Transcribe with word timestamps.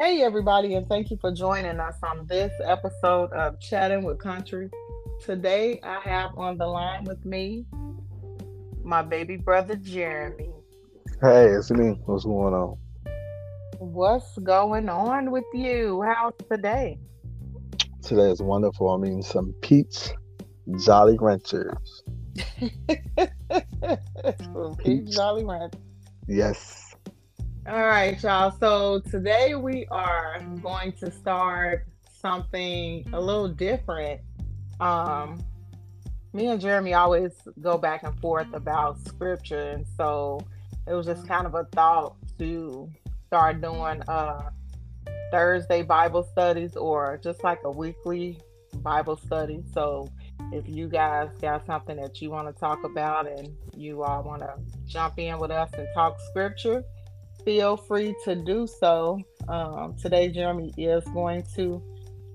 Hey, 0.00 0.22
everybody, 0.22 0.76
and 0.76 0.88
thank 0.88 1.10
you 1.10 1.18
for 1.20 1.30
joining 1.30 1.78
us 1.78 1.96
on 2.02 2.24
this 2.26 2.50
episode 2.64 3.30
of 3.34 3.60
Chatting 3.60 4.02
with 4.02 4.18
Country. 4.18 4.70
Today, 5.22 5.78
I 5.82 6.00
have 6.00 6.30
on 6.38 6.56
the 6.56 6.66
line 6.66 7.04
with 7.04 7.22
me 7.26 7.66
my 8.82 9.02
baby 9.02 9.36
brother 9.36 9.76
Jeremy. 9.76 10.48
Hey, 11.20 11.48
it's 11.48 11.70
me. 11.70 12.00
What's 12.06 12.24
going 12.24 12.54
on? 12.54 12.78
What's 13.78 14.38
going 14.38 14.88
on 14.88 15.30
with 15.30 15.44
you? 15.52 16.00
How's 16.00 16.32
today? 16.50 16.98
Today 18.00 18.30
is 18.30 18.40
wonderful. 18.40 18.88
I 18.88 18.96
mean, 18.96 19.20
some 19.20 19.52
Pete's 19.60 20.14
Jolly 20.82 21.18
Ranchers. 21.18 22.04
Pete's 24.78 25.14
Jolly 25.14 25.44
Ranchers. 25.44 25.78
Yes. 26.26 26.89
All 27.68 27.86
right, 27.86 28.20
y'all. 28.22 28.56
So 28.58 29.00
today 29.00 29.54
we 29.54 29.86
are 29.90 30.40
going 30.62 30.92
to 30.92 31.10
start 31.10 31.86
something 32.18 33.06
a 33.12 33.20
little 33.20 33.48
different. 33.48 34.22
Um, 34.80 35.44
me 36.32 36.46
and 36.46 36.58
Jeremy 36.58 36.94
always 36.94 37.32
go 37.60 37.76
back 37.76 38.02
and 38.02 38.18
forth 38.18 38.50
about 38.54 38.98
scripture, 39.06 39.72
and 39.72 39.86
so 39.98 40.40
it 40.86 40.94
was 40.94 41.04
just 41.04 41.28
kind 41.28 41.46
of 41.46 41.54
a 41.54 41.64
thought 41.64 42.16
to 42.38 42.90
start 43.26 43.60
doing 43.60 44.02
uh 44.08 44.48
Thursday 45.30 45.82
Bible 45.82 46.22
studies 46.32 46.76
or 46.76 47.20
just 47.22 47.44
like 47.44 47.60
a 47.64 47.70
weekly 47.70 48.40
Bible 48.76 49.18
study. 49.18 49.62
So 49.74 50.08
if 50.50 50.66
you 50.66 50.88
guys 50.88 51.28
got 51.42 51.66
something 51.66 51.98
that 51.98 52.22
you 52.22 52.30
want 52.30 52.48
to 52.48 52.58
talk 52.58 52.84
about 52.84 53.28
and 53.28 53.54
you 53.76 54.02
all 54.02 54.22
want 54.22 54.40
to 54.40 54.54
jump 54.86 55.18
in 55.18 55.38
with 55.38 55.50
us 55.50 55.68
and 55.74 55.86
talk 55.94 56.18
scripture, 56.30 56.82
feel 57.44 57.76
free 57.76 58.14
to 58.24 58.34
do 58.34 58.66
so. 58.66 59.20
Um, 59.48 59.96
today, 59.96 60.28
Jeremy 60.28 60.72
is 60.76 61.04
going 61.08 61.44
to 61.54 61.82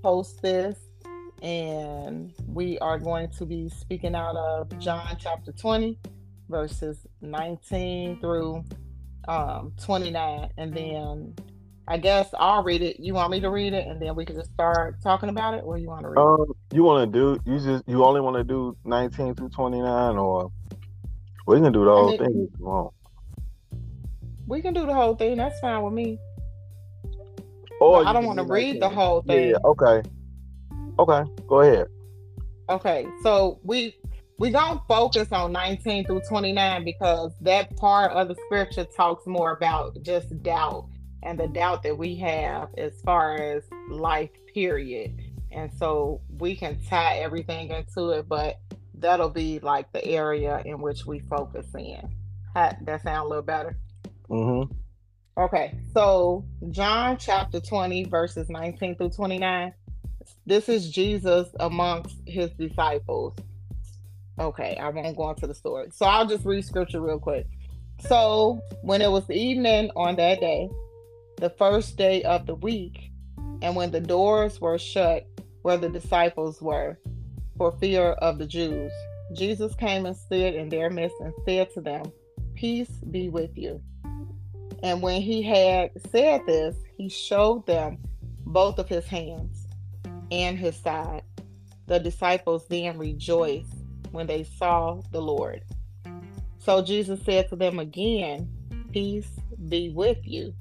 host 0.03 0.41
this, 0.41 0.77
and 1.41 2.33
we 2.47 2.77
are 2.79 2.99
going 2.99 3.29
to 3.31 3.45
be 3.45 3.69
speaking 3.69 4.15
out 4.15 4.35
of 4.35 4.77
John 4.79 5.15
chapter 5.19 5.51
20, 5.51 5.97
verses 6.49 6.97
19 7.21 8.19
through 8.19 8.63
um, 9.27 9.73
29. 9.81 10.49
And 10.57 10.73
then 10.73 11.35
I 11.87 11.97
guess 11.97 12.29
I'll 12.37 12.63
read 12.63 12.81
it. 12.81 12.99
You 12.99 13.13
want 13.13 13.31
me 13.31 13.39
to 13.41 13.49
read 13.49 13.73
it, 13.73 13.87
and 13.87 14.01
then 14.01 14.15
we 14.15 14.25
can 14.25 14.35
just 14.35 14.51
start 14.53 15.01
talking 15.01 15.29
about 15.29 15.53
it, 15.53 15.63
or 15.63 15.77
you 15.77 15.87
want 15.87 16.01
to 16.01 16.09
read 16.09 16.17
um, 16.17 16.45
it? 16.49 16.75
You 16.75 16.83
want 16.83 17.11
to 17.11 17.19
do? 17.19 17.51
You 17.51 17.59
just 17.59 17.87
you 17.87 18.03
only 18.03 18.21
want 18.21 18.37
to 18.37 18.43
do 18.43 18.75
19 18.85 19.35
through 19.35 19.49
29, 19.49 20.17
or 20.17 20.51
we 21.47 21.61
can 21.61 21.71
do 21.71 21.85
the 21.85 21.91
whole 21.91 22.17
thing 22.17 22.49
if 22.51 22.59
you 22.59 22.65
want. 22.65 22.93
We 24.47 24.61
can 24.61 24.73
do 24.73 24.85
the 24.85 24.93
whole 24.93 25.15
thing. 25.15 25.37
That's 25.37 25.59
fine 25.59 25.81
with 25.81 25.93
me. 25.93 26.19
Or 27.81 28.05
I 28.05 28.13
don't 28.13 28.25
want 28.25 28.39
to 28.39 28.45
read 28.45 28.81
the 28.81 28.89
whole 28.89 29.21
thing. 29.21 29.49
Yeah, 29.49 29.57
okay. 29.65 30.07
Okay, 30.97 31.23
go 31.47 31.61
ahead. 31.61 31.87
Okay, 32.69 33.05
so 33.21 33.59
we 33.63 33.95
we 34.37 34.49
gonna 34.49 34.81
focus 34.87 35.31
on 35.31 35.51
19 35.51 36.05
through 36.05 36.21
29 36.27 36.83
because 36.83 37.31
that 37.41 37.75
part 37.77 38.11
of 38.11 38.27
the 38.27 38.35
scripture 38.45 38.85
talks 38.85 39.25
more 39.25 39.51
about 39.51 40.01
just 40.01 40.41
doubt 40.43 40.89
and 41.23 41.39
the 41.39 41.47
doubt 41.47 41.83
that 41.83 41.97
we 41.97 42.15
have 42.15 42.69
as 42.77 42.93
far 43.03 43.35
as 43.35 43.63
life 43.89 44.29
period 44.53 45.21
and 45.51 45.71
so 45.73 46.21
we 46.37 46.55
can 46.55 46.77
tie 46.83 47.17
everything 47.19 47.69
into 47.69 48.09
it 48.09 48.27
but 48.27 48.59
that'll 48.95 49.29
be 49.29 49.59
like 49.59 49.91
the 49.93 50.05
area 50.05 50.61
in 50.65 50.79
which 50.81 51.05
we 51.05 51.19
focus 51.19 51.67
in 51.75 52.09
that 52.53 53.01
sound 53.03 53.25
a 53.25 53.29
little 53.29 53.43
better 53.43 53.77
Mm-hmm. 54.29 54.73
Okay, 55.37 55.77
so 55.93 56.45
John 56.71 57.17
chapter 57.17 57.59
20, 57.59 58.05
verses 58.05 58.49
19 58.49 58.95
through 58.95 59.09
29. 59.09 59.73
This 60.45 60.69
is 60.69 60.89
Jesus 60.89 61.49
amongst 61.59 62.15
his 62.25 62.51
disciples. 62.51 63.35
Okay, 64.39 64.77
I 64.77 64.89
won't 64.89 65.17
go 65.17 65.29
into 65.29 65.47
the 65.47 65.53
story. 65.53 65.87
So 65.91 66.05
I'll 66.05 66.25
just 66.25 66.45
read 66.45 66.65
scripture 66.65 67.01
real 67.01 67.19
quick. 67.19 67.47
So 67.99 68.61
when 68.81 69.01
it 69.01 69.11
was 69.11 69.29
evening 69.29 69.91
on 69.95 70.15
that 70.17 70.39
day, 70.39 70.69
the 71.37 71.49
first 71.49 71.97
day 71.97 72.23
of 72.23 72.45
the 72.45 72.55
week, 72.55 73.11
and 73.61 73.75
when 73.75 73.91
the 73.91 74.01
doors 74.01 74.59
were 74.59 74.77
shut 74.77 75.25
where 75.61 75.77
the 75.77 75.89
disciples 75.89 76.61
were, 76.61 76.97
for 77.57 77.71
fear 77.79 78.11
of 78.11 78.37
the 78.37 78.45
Jews, 78.45 78.91
Jesus 79.33 79.73
came 79.75 80.05
and 80.05 80.15
stood 80.15 80.55
in 80.55 80.69
their 80.69 80.89
midst 80.89 81.15
and 81.21 81.33
said 81.45 81.73
to 81.73 81.81
them, 81.81 82.11
Peace 82.53 82.89
be 83.11 83.29
with 83.29 83.57
you. 83.57 83.81
And 84.85 85.01
when 85.01 85.23
he 85.23 85.41
had 85.41 85.89
said 86.11 86.45
this, 86.45 86.75
he 86.95 87.09
showed 87.09 87.65
them 87.65 87.97
both 88.45 88.77
of 88.77 88.87
his 88.87 89.07
hands 89.07 89.65
and 90.29 90.59
his 90.59 90.77
side. 90.77 91.23
The 91.87 91.99
disciples 91.99 92.67
then 92.67 92.99
rejoiced 92.99 93.73
when 94.11 94.27
they 94.27 94.43
saw 94.43 95.01
the 95.11 95.23
Lord. 95.23 95.63
So 96.59 96.83
Jesus 96.83 97.19
said 97.23 97.49
to 97.49 97.55
them 97.55 97.79
again, 97.79 98.47
Peace 98.91 99.27
be 99.69 99.89
with 99.89 100.19
you. 100.23 100.53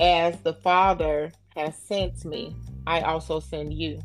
As 0.00 0.36
the 0.40 0.54
Father 0.54 1.30
has 1.54 1.76
sent 1.76 2.24
me, 2.24 2.56
I 2.84 3.02
also 3.02 3.38
send 3.38 3.74
you. 3.74 4.00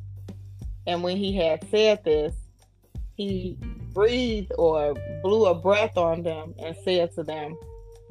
And 0.86 1.02
when 1.02 1.18
he 1.18 1.36
had 1.36 1.68
said 1.72 2.04
this, 2.04 2.36
he 3.16 3.58
breathed 3.92 4.52
or 4.60 4.94
blew 5.24 5.48
a 5.48 5.56
breath 5.56 5.98
on 5.98 6.22
them 6.22 6.54
and 6.60 6.78
said 6.84 7.12
to 7.16 7.24
them, 7.24 7.58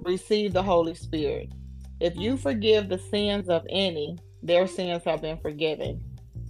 receive 0.08 0.52
the 0.54 0.62
Holy 0.62 0.94
Spirit. 0.94 1.52
If 2.00 2.16
you 2.16 2.36
forgive 2.36 2.88
the 2.88 2.98
sins 2.98 3.48
of 3.48 3.66
any, 3.68 4.18
their 4.42 4.66
sins 4.66 5.04
have 5.04 5.20
been 5.20 5.38
forgiven 5.38 6.02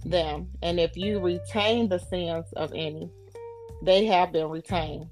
them. 0.05 0.47
And 0.61 0.79
if 0.79 0.95
you 0.95 1.19
retain 1.19 1.89
the 1.89 1.99
sins 1.99 2.45
of 2.55 2.71
any, 2.73 3.11
they 3.81 4.05
have 4.05 4.31
been 4.31 4.49
retained. 4.49 5.07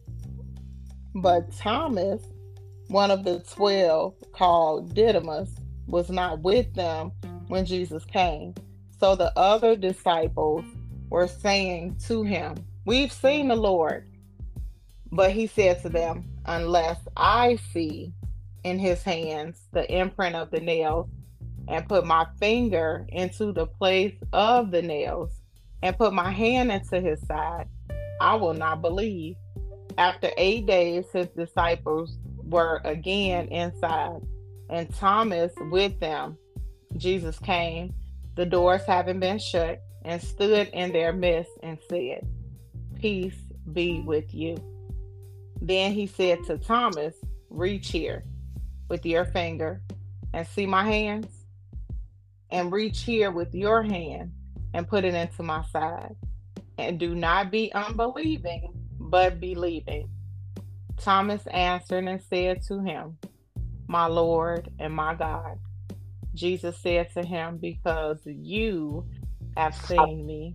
But 1.15 1.51
Thomas, 1.57 2.21
one 2.87 3.11
of 3.11 3.25
the 3.25 3.39
twelve, 3.39 4.13
called 4.31 4.93
Didymus, 4.93 5.49
was 5.87 6.09
not 6.09 6.41
with 6.41 6.73
them 6.73 7.11
when 7.47 7.65
Jesus 7.65 8.05
came. 8.05 8.53
So 8.99 9.15
the 9.15 9.37
other 9.37 9.75
disciples 9.75 10.63
were 11.09 11.27
saying 11.27 11.97
to 12.07 12.23
him, 12.23 12.55
We've 12.85 13.11
seen 13.11 13.49
the 13.49 13.55
Lord. 13.55 14.07
But 15.11 15.31
he 15.31 15.47
said 15.47 15.81
to 15.81 15.89
them, 15.89 16.23
Unless 16.45 16.99
I 17.17 17.57
see 17.73 18.13
in 18.67 18.77
his 18.77 19.01
hands 19.01 19.67
the 19.71 19.89
imprint 19.91 20.35
of 20.35 20.51
the 20.51 20.59
nails 20.59 21.07
and 21.69 21.87
put 21.87 22.05
my 22.05 22.25
finger 22.37 23.05
into 23.09 23.53
the 23.53 23.65
place 23.65 24.15
of 24.33 24.71
the 24.71 24.81
nails 24.81 25.31
and 25.81 25.97
put 25.97 26.13
my 26.13 26.31
hand 26.31 26.71
into 26.71 26.99
his 26.99 27.25
side, 27.27 27.67
I 28.19 28.35
will 28.35 28.53
not 28.53 28.81
believe. 28.81 29.35
After 29.97 30.29
eight 30.37 30.65
days, 30.65 31.05
his 31.13 31.27
disciples 31.27 32.17
were 32.43 32.81
again 32.83 33.47
inside, 33.47 34.21
and 34.69 34.93
Thomas 34.95 35.51
with 35.71 35.99
them. 35.99 36.37
Jesus 36.97 37.39
came, 37.39 37.93
the 38.35 38.45
doors 38.45 38.81
having 38.85 39.19
been 39.19 39.39
shut, 39.39 39.81
and 40.03 40.21
stood 40.21 40.69
in 40.69 40.91
their 40.91 41.13
midst 41.13 41.51
and 41.63 41.77
said, 41.89 42.27
Peace 42.95 43.37
be 43.73 44.01
with 44.01 44.33
you. 44.33 44.57
Then 45.61 45.93
he 45.93 46.07
said 46.07 46.43
to 46.45 46.57
Thomas, 46.57 47.15
Reach 47.49 47.89
here 47.89 48.23
with 48.89 49.05
your 49.05 49.25
finger 49.25 49.81
and 50.33 50.47
see 50.47 50.65
my 50.65 50.85
hands? 50.85 51.27
And 52.49 52.71
reach 52.71 53.01
here 53.01 53.29
with 53.29 53.53
your 53.53 53.83
hand 53.83 54.31
and 54.73 54.87
put 54.87 55.03
it 55.03 55.13
into 55.13 55.43
my 55.43 55.63
side. 55.65 56.15
And 56.77 56.99
do 56.99 57.13
not 57.13 57.51
be 57.51 57.73
unbelieving, 57.73 58.71
but 58.99 59.39
believing. 59.39 60.09
Thomas 60.97 61.45
answered 61.47 62.05
and 62.05 62.21
said 62.21 62.61
to 62.63 62.79
him, 62.79 63.17
My 63.87 64.05
Lord 64.05 64.69
and 64.79 64.93
my 64.93 65.15
God. 65.15 65.59
Jesus 66.33 66.77
said 66.77 67.11
to 67.13 67.23
him, 67.23 67.57
Because 67.57 68.19
you 68.25 69.05
have 69.55 69.75
seen 69.75 70.25
me, 70.25 70.53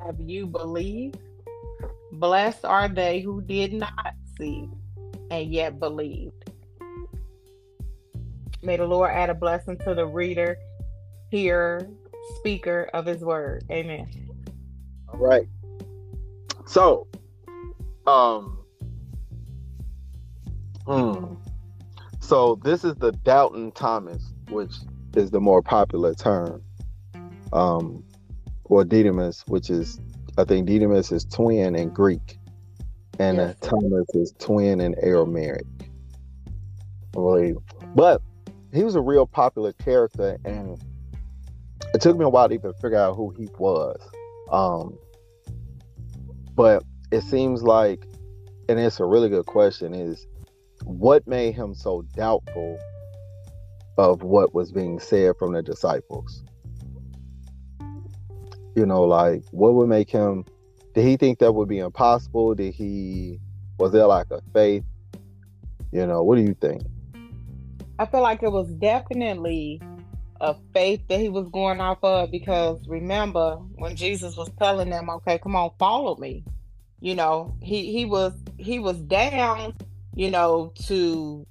have 0.00 0.20
you 0.20 0.46
believed? 0.46 1.18
Blessed 2.12 2.64
are 2.64 2.88
they 2.88 3.20
who 3.20 3.42
did 3.42 3.72
not 3.72 4.14
see 4.38 4.68
and 5.30 5.52
yet 5.52 5.80
believed. 5.80 6.50
May 8.64 8.76
the 8.78 8.86
Lord 8.86 9.10
add 9.10 9.28
a 9.28 9.34
blessing 9.34 9.76
to 9.84 9.94
the 9.94 10.06
reader, 10.06 10.56
hearer, 11.30 11.86
speaker 12.36 12.88
of 12.94 13.04
his 13.04 13.20
word. 13.20 13.64
Amen. 13.70 14.08
All 15.08 15.18
right. 15.18 15.46
So, 16.66 17.06
um, 18.06 18.58
hmm. 20.86 21.34
So 22.20 22.58
this 22.64 22.84
is 22.84 22.94
the 22.94 23.12
Doubting 23.12 23.70
Thomas, 23.72 24.32
which 24.48 24.72
is 25.14 25.30
the 25.30 25.40
more 25.40 25.60
popular 25.60 26.14
term. 26.14 26.62
Um, 27.52 28.02
or 28.64 28.82
Didymus, 28.84 29.44
which 29.46 29.68
is 29.68 30.00
I 30.38 30.44
think 30.44 30.66
Didymus 30.66 31.12
is 31.12 31.24
twin 31.26 31.76
in 31.76 31.90
Greek, 31.90 32.38
and 33.18 33.36
yes. 33.36 33.56
Thomas 33.60 34.06
is 34.14 34.32
twin 34.38 34.80
in 34.80 34.94
Aramaic. 35.00 35.66
I 35.76 37.12
believe. 37.12 37.56
But 37.94 38.22
he 38.74 38.82
was 38.82 38.94
a 38.94 39.00
real 39.00 39.26
popular 39.26 39.72
character, 39.72 40.38
and 40.44 40.82
it 41.92 42.00
took 42.00 42.16
me 42.16 42.24
a 42.24 42.28
while 42.28 42.48
to 42.48 42.54
even 42.54 42.72
figure 42.74 42.98
out 42.98 43.14
who 43.14 43.30
he 43.30 43.48
was. 43.58 44.00
Um, 44.50 44.98
but 46.54 46.82
it 47.10 47.22
seems 47.22 47.62
like, 47.62 48.04
and 48.68 48.78
it's 48.78 49.00
a 49.00 49.04
really 49.04 49.28
good 49.28 49.46
question, 49.46 49.94
is 49.94 50.26
what 50.84 51.26
made 51.26 51.54
him 51.54 51.74
so 51.74 52.02
doubtful 52.14 52.78
of 53.96 54.22
what 54.22 54.54
was 54.54 54.72
being 54.72 54.98
said 54.98 55.34
from 55.38 55.52
the 55.52 55.62
disciples? 55.62 56.42
You 58.76 58.86
know, 58.86 59.04
like 59.04 59.44
what 59.52 59.74
would 59.74 59.88
make 59.88 60.10
him 60.10 60.44
did 60.94 61.04
he 61.04 61.16
think 61.16 61.40
that 61.40 61.52
would 61.52 61.68
be 61.68 61.78
impossible? 61.78 62.54
Did 62.54 62.72
he 62.72 63.40
was 63.78 63.92
there 63.92 64.06
like 64.06 64.30
a 64.30 64.40
faith? 64.52 64.84
You 65.92 66.06
know, 66.06 66.22
what 66.22 66.36
do 66.36 66.42
you 66.42 66.54
think? 66.54 66.82
I 67.98 68.06
feel 68.06 68.22
like 68.22 68.42
it 68.42 68.50
was 68.50 68.68
definitely 68.74 69.80
a 70.40 70.54
faith 70.72 71.00
that 71.08 71.20
he 71.20 71.28
was 71.28 71.48
going 71.48 71.80
off 71.80 71.98
of 72.02 72.30
because 72.30 72.86
remember 72.88 73.56
when 73.76 73.96
Jesus 73.96 74.36
was 74.36 74.50
telling 74.58 74.90
them, 74.90 75.08
"Okay, 75.08 75.38
come 75.38 75.56
on, 75.56 75.70
follow 75.78 76.16
me." 76.16 76.44
You 77.00 77.14
know, 77.14 77.54
he 77.62 77.92
he 77.92 78.04
was 78.04 78.32
he 78.58 78.78
was 78.78 78.98
down, 78.98 79.74
you 80.14 80.30
know, 80.30 80.72
to 80.86 81.46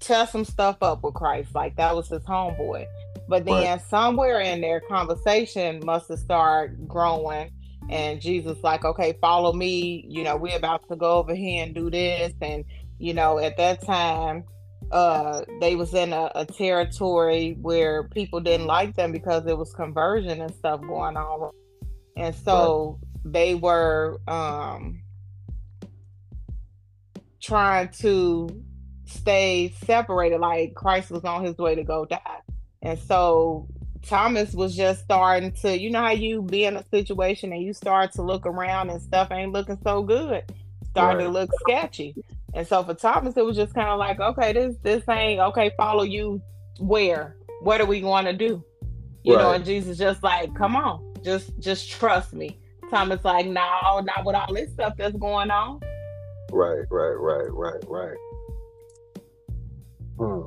test 0.00 0.32
some 0.32 0.44
stuff 0.44 0.78
up 0.82 1.02
with 1.02 1.14
Christ. 1.14 1.54
Like 1.54 1.76
that 1.76 1.94
was 1.94 2.08
his 2.08 2.22
homeboy. 2.22 2.86
But 3.28 3.44
then 3.44 3.78
right. 3.78 3.88
somewhere 3.88 4.40
in 4.40 4.60
their 4.60 4.80
conversation 4.80 5.80
must 5.84 6.08
have 6.08 6.18
started 6.18 6.86
growing 6.86 7.50
and 7.88 8.20
Jesus 8.20 8.58
like, 8.62 8.84
okay, 8.84 9.16
follow 9.20 9.52
me. 9.52 10.04
You 10.08 10.24
know, 10.24 10.36
we're 10.36 10.56
about 10.56 10.88
to 10.88 10.96
go 10.96 11.18
over 11.18 11.34
here 11.34 11.64
and 11.64 11.74
do 11.74 11.90
this. 11.90 12.32
And, 12.40 12.64
you 12.98 13.14
know, 13.14 13.38
at 13.38 13.56
that 13.56 13.84
time, 13.84 14.44
uh 14.92 15.42
they 15.60 15.74
was 15.74 15.94
in 15.94 16.12
a, 16.12 16.30
a 16.34 16.46
territory 16.46 17.56
where 17.60 18.04
people 18.08 18.40
didn't 18.40 18.66
like 18.66 18.94
them 18.94 19.12
because 19.12 19.44
there 19.44 19.56
was 19.56 19.72
conversion 19.72 20.40
and 20.40 20.54
stuff 20.54 20.80
going 20.80 21.16
on. 21.16 21.50
And 22.16 22.34
so 22.34 22.98
right. 23.00 23.32
they 23.32 23.54
were 23.54 24.20
um 24.28 25.02
trying 27.40 27.88
to 27.88 28.48
stay 29.06 29.72
separated, 29.84 30.40
like 30.40 30.74
Christ 30.74 31.10
was 31.10 31.24
on 31.24 31.44
his 31.44 31.56
way 31.58 31.74
to 31.74 31.84
go 31.84 32.04
die. 32.04 32.40
And 32.82 32.98
so 32.98 33.68
Thomas 34.02 34.52
was 34.52 34.76
just 34.76 35.02
starting 35.02 35.52
to, 35.62 35.78
you 35.78 35.90
know 35.90 36.02
how 36.02 36.12
you 36.12 36.42
be 36.42 36.64
in 36.64 36.76
a 36.76 36.84
situation 36.88 37.52
and 37.52 37.62
you 37.62 37.72
start 37.72 38.12
to 38.12 38.22
look 38.22 38.46
around 38.46 38.90
and 38.90 39.00
stuff 39.00 39.30
ain't 39.30 39.52
looking 39.52 39.78
so 39.82 40.02
good, 40.02 40.44
starting 40.90 41.18
right. 41.18 41.24
to 41.24 41.30
look 41.30 41.50
sketchy. 41.60 42.14
And 42.56 42.66
so 42.66 42.82
for 42.82 42.94
Thomas, 42.94 43.36
it 43.36 43.44
was 43.44 43.54
just 43.54 43.74
kind 43.74 43.90
of 43.90 43.98
like, 43.98 44.18
okay, 44.18 44.54
this 44.54 44.76
this 44.82 45.06
ain't 45.10 45.40
okay. 45.40 45.70
Follow 45.76 46.04
you 46.04 46.40
where? 46.80 47.36
What 47.60 47.82
are 47.82 47.86
we 47.86 48.00
going 48.00 48.24
to 48.24 48.32
do? 48.32 48.64
You 49.24 49.36
right. 49.36 49.42
know, 49.42 49.52
and 49.52 49.64
Jesus 49.64 49.98
just 49.98 50.22
like, 50.22 50.54
come 50.54 50.74
on, 50.74 51.14
just 51.22 51.50
just 51.58 51.90
trust 51.90 52.32
me. 52.32 52.58
Thomas 52.90 53.22
like, 53.24 53.44
no, 53.46 54.00
not 54.00 54.24
with 54.24 54.34
all 54.34 54.54
this 54.54 54.72
stuff 54.72 54.94
that's 54.96 55.14
going 55.18 55.50
on. 55.50 55.80
Right, 56.50 56.86
right, 56.90 57.16
right, 57.18 57.50
right, 57.50 57.84
right. 57.88 58.16
Hmm. 60.18 60.46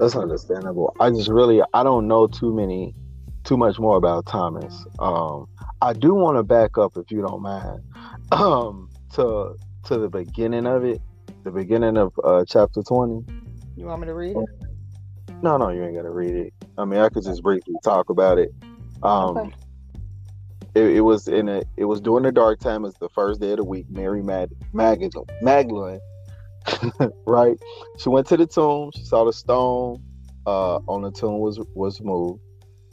That's 0.00 0.16
understandable. 0.16 0.96
I 0.98 1.10
just 1.10 1.28
really 1.28 1.62
I 1.74 1.84
don't 1.84 2.08
know 2.08 2.26
too 2.26 2.52
many 2.52 2.92
too 3.44 3.56
much 3.56 3.78
more 3.78 3.98
about 3.98 4.26
Thomas. 4.26 4.84
Um 4.98 5.46
I 5.80 5.92
do 5.92 6.12
want 6.12 6.38
to 6.38 6.42
back 6.42 6.76
up 6.76 6.96
if 6.96 7.12
you 7.12 7.22
don't 7.22 7.40
mind. 7.40 7.82
Um 8.32 8.88
to 9.14 9.54
to 9.84 9.98
the 9.98 10.08
beginning 10.08 10.66
of 10.66 10.84
it, 10.84 11.00
the 11.44 11.50
beginning 11.50 11.96
of 11.96 12.12
uh 12.24 12.44
chapter 12.46 12.82
20. 12.82 13.24
You 13.76 13.86
want 13.86 14.00
me 14.00 14.06
to 14.06 14.14
read 14.14 14.36
it? 14.36 14.48
No, 15.42 15.56
no, 15.56 15.70
you 15.70 15.82
ain't 15.82 15.94
got 15.94 16.02
to 16.02 16.10
read 16.10 16.34
it. 16.34 16.52
I 16.78 16.84
mean, 16.84 17.00
I 17.00 17.08
could 17.08 17.24
just 17.24 17.42
briefly 17.42 17.74
talk 17.82 18.10
about 18.10 18.38
it. 18.38 18.52
Um 19.02 19.36
okay. 19.36 19.54
It, 20.74 20.96
it, 20.96 21.00
was 21.00 21.28
in 21.28 21.50
a 21.50 21.62
it 21.76 21.84
was 21.84 22.00
during 22.00 22.22
the 22.22 22.32
dark 22.32 22.58
time 22.58 22.86
it's 22.86 22.96
the 22.96 23.10
first 23.10 23.42
day 23.42 23.50
of 23.50 23.58
the 23.58 23.64
week 23.64 23.90
mary 23.90 24.22
Mag, 24.22 24.48
magdalene 24.72 25.26
magdalene 25.42 26.00
right? 27.26 27.58
She 27.98 28.08
went 28.08 28.26
to 28.28 28.36
the 28.36 28.46
tomb. 28.46 28.90
She 28.94 29.04
saw 29.04 29.24
the 29.24 29.32
stone 29.32 30.02
uh, 30.46 30.76
on 30.88 31.02
the 31.02 31.10
tomb 31.10 31.38
was 31.38 31.60
was 31.74 32.00
moved. 32.00 32.40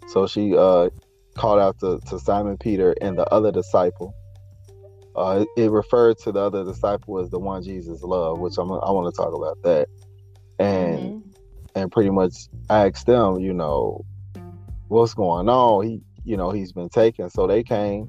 So 0.07 0.27
she 0.27 0.56
uh, 0.56 0.89
called 1.36 1.59
out 1.59 1.80
to, 1.80 2.00
to 2.09 2.19
Simon 2.19 2.57
Peter 2.57 2.95
and 3.01 3.18
the 3.18 3.27
other 3.33 3.51
disciple. 3.51 4.13
Uh, 5.16 5.44
it, 5.56 5.64
it, 5.64 5.72
referred 5.72 6.18
to 6.20 6.32
the 6.32 6.40
other 6.40 6.64
disciple 6.64 7.20
as 7.20 7.30
the 7.30 7.40
one 7.40 7.64
Jesus 7.64 8.04
loved, 8.04 8.42
which 8.42 8.58
I'm, 8.58 8.72
I 8.72 8.92
want 8.92 9.14
to 9.14 9.18
talk 9.18 9.34
about 9.34 9.62
that. 9.64 9.88
And 10.60 11.00
mm-hmm. 11.00 11.30
and 11.76 11.92
pretty 11.92 12.12
much 12.12 12.34
asked 12.70 13.08
them, 13.08 13.40
you 13.40 13.54
know, 13.54 14.06
what's 14.88 15.14
going 15.14 15.50
on? 15.50 15.86
He, 15.86 16.02
you 16.24 16.38
know, 16.38 16.52
he's 16.52 16.72
been 16.72 16.90
taken. 16.90 17.30
So 17.30 17.48
they 17.48 17.64
came, 17.64 18.08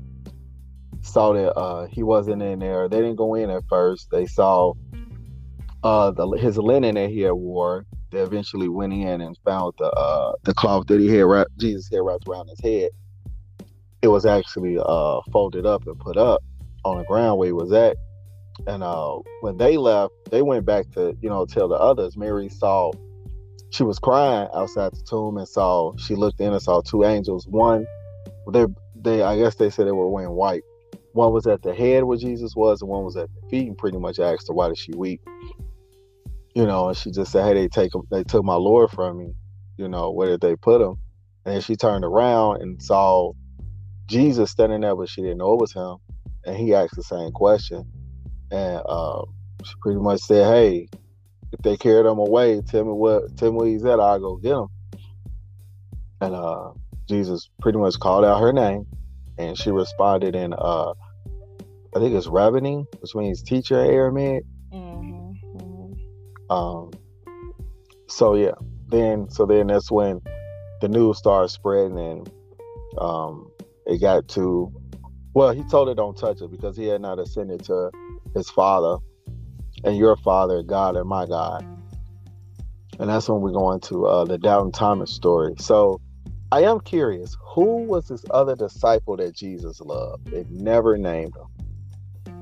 saw 1.00 1.32
that 1.32 1.52
uh, 1.54 1.86
he 1.86 2.02
wasn't 2.02 2.42
in 2.42 2.58
there. 2.58 2.88
They 2.88 2.98
didn't 2.98 3.16
go 3.16 3.34
in 3.34 3.50
at 3.50 3.64
first. 3.68 4.08
They 4.10 4.26
saw 4.26 4.74
uh, 5.82 6.10
the, 6.10 6.28
his 6.32 6.58
linen 6.58 6.96
that 6.96 7.10
he 7.10 7.20
had 7.20 7.32
wore. 7.32 7.86
They 8.10 8.18
eventually 8.18 8.68
went 8.68 8.92
in 8.92 9.20
and 9.20 9.38
found 9.44 9.74
the 9.78 9.86
uh, 9.86 10.32
the 10.42 10.52
cloth 10.52 10.86
that 10.88 11.00
he 11.00 11.08
had 11.08 11.24
wrapped, 11.24 11.56
Jesus 11.58 11.88
had 11.90 12.00
wrapped 12.02 12.28
around 12.28 12.48
his 12.48 12.60
head. 12.60 12.90
It 14.02 14.08
was 14.08 14.26
actually 14.26 14.78
uh, 14.78 15.20
folded 15.32 15.64
up 15.64 15.86
and 15.86 15.98
put 15.98 16.16
up 16.16 16.42
on 16.84 16.98
the 16.98 17.04
ground 17.04 17.38
where 17.38 17.48
he 17.48 17.52
was 17.52 17.72
at. 17.72 17.96
And 18.66 18.82
uh, 18.82 19.18
when 19.40 19.56
they 19.56 19.76
left, 19.76 20.12
they 20.30 20.42
went 20.42 20.66
back 20.66 20.90
to 20.92 21.16
you 21.22 21.28
know 21.28 21.46
tell 21.46 21.68
the 21.68 21.76
others. 21.76 22.16
Mary 22.16 22.48
saw 22.48 22.92
she 23.70 23.84
was 23.84 23.98
crying 23.98 24.48
outside 24.54 24.92
the 24.92 25.02
tomb 25.08 25.38
and 25.38 25.48
saw 25.48 25.92
she 25.98 26.14
looked 26.14 26.40
in 26.40 26.52
and 26.52 26.62
saw 26.62 26.80
two 26.82 27.04
angels. 27.04 27.46
One, 27.48 27.86
they 28.52 28.66
they 28.96 29.22
I 29.22 29.36
guess 29.38 29.56
they 29.56 29.70
said 29.70 29.86
they 29.86 29.92
were 29.92 30.10
wearing 30.10 30.32
white. 30.32 30.62
One 31.12 31.32
was 31.32 31.46
at 31.46 31.62
the 31.62 31.74
head 31.74 32.04
where 32.04 32.18
Jesus 32.18 32.54
was, 32.56 32.82
and 32.82 32.90
one 32.90 33.04
was 33.04 33.16
at 33.16 33.28
the 33.34 33.42
feet. 33.50 33.68
And 33.68 33.78
pretty 33.78 33.98
much 33.98 34.18
asked 34.20 34.48
her, 34.48 34.54
"Why 34.54 34.68
did 34.68 34.78
she 34.78 34.92
weep?" 34.96 35.20
you 36.54 36.66
know, 36.66 36.88
and 36.88 36.96
she 36.96 37.10
just 37.12 37.32
said, 37.32 37.46
"Hey, 37.46 37.54
they 37.54 37.68
take 37.68 37.94
him, 37.94 38.02
they 38.10 38.24
took 38.24 38.44
my 38.44 38.56
Lord 38.56 38.90
from 38.90 39.18
me." 39.18 39.34
You 39.78 39.88
know, 39.88 40.12
where 40.12 40.28
did 40.28 40.40
they 40.40 40.56
put 40.56 40.82
him? 40.82 40.96
And 41.46 41.64
she 41.64 41.76
turned 41.76 42.04
around 42.04 42.62
and 42.62 42.82
saw 42.82 43.32
Jesus 44.08 44.50
standing 44.50 44.82
there, 44.82 44.96
but 44.96 45.08
she 45.08 45.22
didn't 45.22 45.38
know 45.38 45.54
it 45.54 45.60
was 45.60 45.72
him. 45.72 45.96
And 46.46 46.56
he 46.56 46.74
asked 46.74 46.96
the 46.96 47.02
same 47.02 47.32
question, 47.32 47.84
and 48.50 48.82
uh, 48.86 49.22
she 49.64 49.74
pretty 49.82 50.00
much 50.00 50.20
said, 50.20 50.46
"Hey, 50.46 50.88
if 51.52 51.60
they 51.60 51.76
carried 51.76 52.06
him 52.06 52.18
away, 52.18 52.62
tell 52.62 52.84
me 52.84 52.92
what, 52.92 53.36
tell 53.36 53.52
me 53.52 53.58
where 53.58 53.68
he's 53.68 53.84
at. 53.84 54.00
I'll 54.00 54.18
go 54.18 54.36
get 54.36 54.52
him." 54.52 54.68
And 56.22 56.34
uh, 56.34 56.72
Jesus 57.08 57.50
pretty 57.60 57.78
much 57.78 57.98
called 57.98 58.24
out 58.24 58.40
her 58.40 58.52
name, 58.52 58.86
and 59.36 59.58
she 59.58 59.70
responded 59.70 60.34
in, 60.34 60.54
uh, 60.54 60.92
I 61.94 61.98
think 61.98 62.14
it's 62.14 62.26
Rabboni, 62.26 62.84
which 63.00 63.14
means 63.14 63.42
teacher 63.42 63.78
Aramaic. 63.78 64.44
Um, 66.50 66.90
so 68.08 68.34
yeah, 68.34 68.54
then 68.88 69.30
so 69.30 69.46
then 69.46 69.68
that's 69.68 69.90
when 69.90 70.20
the 70.80 70.88
news 70.88 71.18
started 71.18 71.48
spreading, 71.48 71.98
and 71.98 72.30
um, 72.98 73.50
it 73.86 74.00
got 74.00 74.28
to 74.28 74.72
well, 75.34 75.52
he 75.52 75.62
told 75.64 75.88
her 75.88 75.94
don't 75.94 76.16
touch 76.16 76.40
it 76.40 76.50
because 76.50 76.76
he 76.76 76.86
had 76.86 77.00
not 77.00 77.18
ascended 77.18 77.64
to 77.64 77.90
his 78.34 78.50
father 78.50 78.98
and 79.84 79.96
your 79.96 80.16
father, 80.16 80.62
God, 80.62 80.96
and 80.96 81.08
my 81.08 81.26
God. 81.26 81.64
And 82.98 83.08
that's 83.08 83.28
when 83.28 83.40
we 83.40 83.52
go 83.52 83.72
into 83.72 84.06
uh, 84.06 84.24
the 84.24 84.36
Doubting 84.36 84.72
Thomas 84.72 85.10
story. 85.10 85.54
So 85.58 86.00
I 86.52 86.62
am 86.64 86.80
curious, 86.80 87.36
who 87.40 87.84
was 87.84 88.08
this 88.08 88.24
other 88.30 88.56
disciple 88.56 89.16
that 89.16 89.34
Jesus 89.34 89.80
loved? 89.80 90.32
It 90.32 90.50
never 90.50 90.98
named 90.98 91.34
him. 91.36 92.34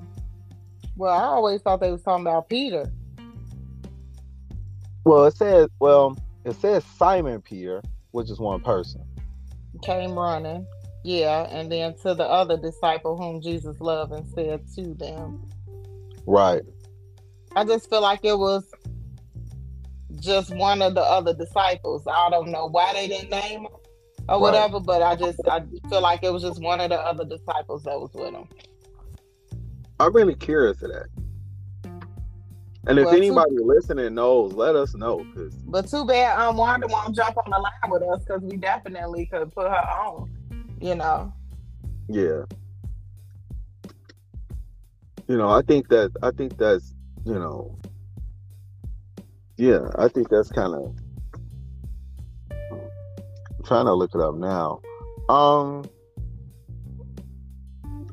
Well, 0.97 1.15
I 1.15 1.25
always 1.25 1.63
thought 1.63 1.81
they 1.81 1.93
was 1.93 2.03
talking 2.03 2.27
about 2.27 2.49
Peter. 2.49 2.91
Well, 5.05 5.27
it 5.27 5.37
says 5.37 5.69
well, 5.79 6.17
it 6.45 6.57
says 6.57 6.85
Simon 6.85 7.41
Peter, 7.41 7.83
which 8.11 8.31
is 8.31 8.41
one 8.41 8.61
person. 8.61 9.05
Came 9.83 10.19
running. 10.19 10.67
Yeah, 11.05 11.47
and 11.51 11.71
then 11.71 11.95
to 12.03 12.15
the 12.15 12.25
other 12.25 12.57
disciple 12.57 13.17
whom 13.17 13.41
Jesus 13.41 13.81
loved 13.81 14.13
and 14.13 14.27
said 14.35 14.67
to 14.75 14.95
them. 14.95 15.49
Right. 16.27 16.63
I 17.57 17.65
just 17.65 17.89
feel 17.89 18.03
like 18.03 18.21
it 18.25 18.39
was 18.39 18.71
just 20.21 20.55
one 20.55 20.83
of 20.83 20.95
the 20.95 21.03
other 21.03 21.35
disciples. 21.35 22.07
I 22.07 22.29
don't 22.31 22.51
know 22.51 22.69
why 22.69 22.93
they 22.93 23.09
didn't 23.09 23.31
name 23.31 23.63
him 23.63 23.73
or 24.29 24.41
whatever, 24.41 24.75
right. 24.75 24.87
but 24.87 25.03
I 25.03 25.17
just 25.17 25.41
I 25.49 25.63
feel 25.89 26.03
like 26.03 26.23
it 26.23 26.33
was 26.33 26.43
just 26.43 26.61
one 26.61 26.81
of 26.81 26.91
the 26.91 26.99
other 26.99 27.25
disciples 27.25 27.85
that 27.85 27.99
was 27.99 28.11
with 28.15 28.35
him. 28.35 28.49
I'm 30.01 30.13
really 30.13 30.35
curious 30.35 30.83
of 30.83 30.93
that. 30.93 31.07
And 32.87 32.99
if 32.99 33.07
well, 33.07 33.17
anybody 33.17 33.57
too, 33.57 33.65
listening 33.65 34.15
knows, 34.15 34.53
let 34.55 34.75
us 34.75 34.95
know. 34.95 35.27
Cause... 35.35 35.55
But 35.67 35.89
too 35.89 36.07
bad 36.07 36.39
um 36.39 36.57
Wanda 36.57 36.87
won't 36.87 37.15
jump 37.15 37.37
on 37.37 37.51
the 37.51 37.59
line 37.59 37.91
with 37.91 38.03
us 38.03 38.25
because 38.25 38.43
we 38.43 38.57
definitely 38.57 39.27
could 39.27 39.53
put 39.53 39.69
her 39.69 39.75
on. 39.75 40.31
You 40.81 40.95
know. 40.95 41.33
Yeah. 42.09 42.45
You 45.29 45.37
know, 45.37 45.51
I 45.51 45.63
think 45.63 45.89
that 45.89 46.13
I 46.23 46.31
think 46.31 46.57
that's 46.59 46.95
you 47.25 47.35
know, 47.35 47.79
Yeah, 49.59 49.91
I 49.97 50.09
think 50.09 50.31
that's 50.31 50.51
kind 50.51 50.75
of. 50.75 50.95
I'm 52.51 53.65
trying 53.65 53.87
to 53.87 53.93
look 53.93 54.15
it 54.15 54.21
up 54.21 54.37
now. 54.37 54.81
Um, 55.29 55.85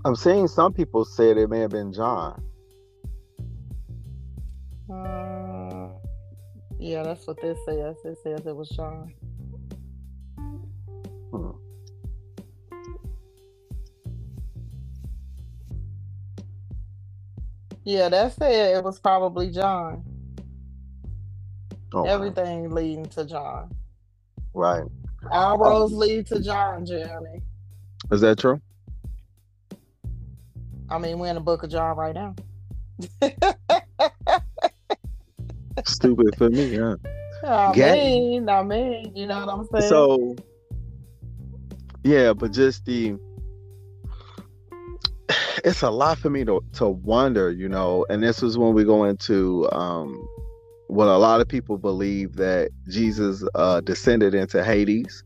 I'm 0.04 0.16
seeing 0.16 0.48
some 0.48 0.74
people 0.74 1.06
say 1.06 1.30
it 1.32 1.50
may 1.50 1.60
have 1.60 1.72
been 1.72 1.94
John. 1.94 2.44
Uh, 4.92 5.90
yeah, 6.78 7.04
that's 7.04 7.26
what 7.26 7.40
this 7.42 7.58
says. 7.66 7.96
It 8.04 8.18
says 8.22 8.46
it 8.46 8.56
was 8.56 8.70
John. 8.70 9.14
Yeah, 17.86 18.10
that's 18.10 18.38
it. 18.40 18.78
It 18.78 18.84
was 18.84 19.00
probably 19.00 19.52
John. 19.52 20.04
Okay. 21.94 22.10
Everything 22.10 22.72
leading 22.72 23.06
to 23.08 23.26
John. 23.26 23.72
Right. 24.54 24.84
All 25.32 25.58
roads 25.58 25.94
lead 25.94 26.28
to 26.28 26.42
John, 26.42 26.86
Jeremy. 26.86 27.42
Is 28.12 28.22
that 28.22 28.40
true? 28.40 28.62
I 30.90 31.00
mean, 31.00 31.20
we're 31.20 31.30
in 31.30 31.36
the 31.36 31.42
book 31.42 31.64
of 31.64 31.70
John 31.72 31.98
right 31.98 32.16
now. 32.16 32.36
Stupid 35.86 36.36
for 36.38 36.50
me, 36.50 36.76
huh? 36.78 36.98
I 37.44 37.74
mean, 37.76 38.50
I 38.50 38.64
mean, 38.64 39.16
you 39.16 39.28
know 39.28 39.46
what 39.46 39.50
I'm 39.50 39.82
saying? 39.82 39.90
So, 39.90 40.36
yeah, 42.04 42.34
but 42.34 42.52
just 42.52 42.86
the 42.86 43.18
it's 45.66 45.82
a 45.82 45.90
lot 45.90 46.20
for 46.20 46.30
me 46.30 46.46
to 46.46 46.64
to 46.74 46.88
wonder, 46.88 47.52
you 47.52 47.68
know. 47.68 48.06
And 48.10 48.22
this 48.22 48.44
is 48.44 48.58
when 48.58 48.74
we 48.74 48.84
go 48.84 49.04
into 49.04 49.70
um, 49.72 50.16
what 50.88 51.08
a 51.08 51.18
lot 51.18 51.42
of 51.42 51.48
people 51.48 51.78
believe 51.80 52.36
that 52.36 52.70
Jesus 52.88 53.44
uh, 53.56 53.82
descended 53.82 54.36
into 54.36 54.64
Hades, 54.64 55.24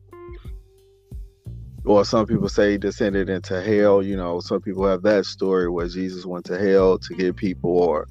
or 1.86 2.06
some 2.06 2.26
people 2.26 2.48
say 2.48 2.78
descended 2.78 3.30
into 3.30 3.62
hell. 3.62 4.02
You 4.02 4.16
know, 4.16 4.40
some 4.40 4.62
people 4.62 4.88
have 4.88 5.02
that 5.04 5.26
story 5.26 5.70
where 5.70 5.90
Jesus 5.90 6.26
went 6.26 6.46
to 6.46 6.58
hell 6.58 6.98
to 6.98 7.16
get 7.16 7.36
people 7.36 7.78
or 7.78 8.08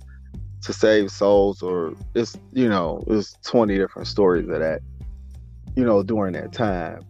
to 0.62 0.72
save 0.74 1.10
souls, 1.10 1.62
or 1.62 1.94
it's 2.14 2.36
you 2.52 2.68
know, 2.68 3.02
it's 3.06 3.38
twenty 3.42 3.78
different 3.78 4.06
stories 4.06 4.46
of 4.48 4.58
that. 4.58 4.82
You 5.76 5.84
know, 5.84 6.02
during 6.02 6.34
that 6.34 6.52
time 6.52 7.00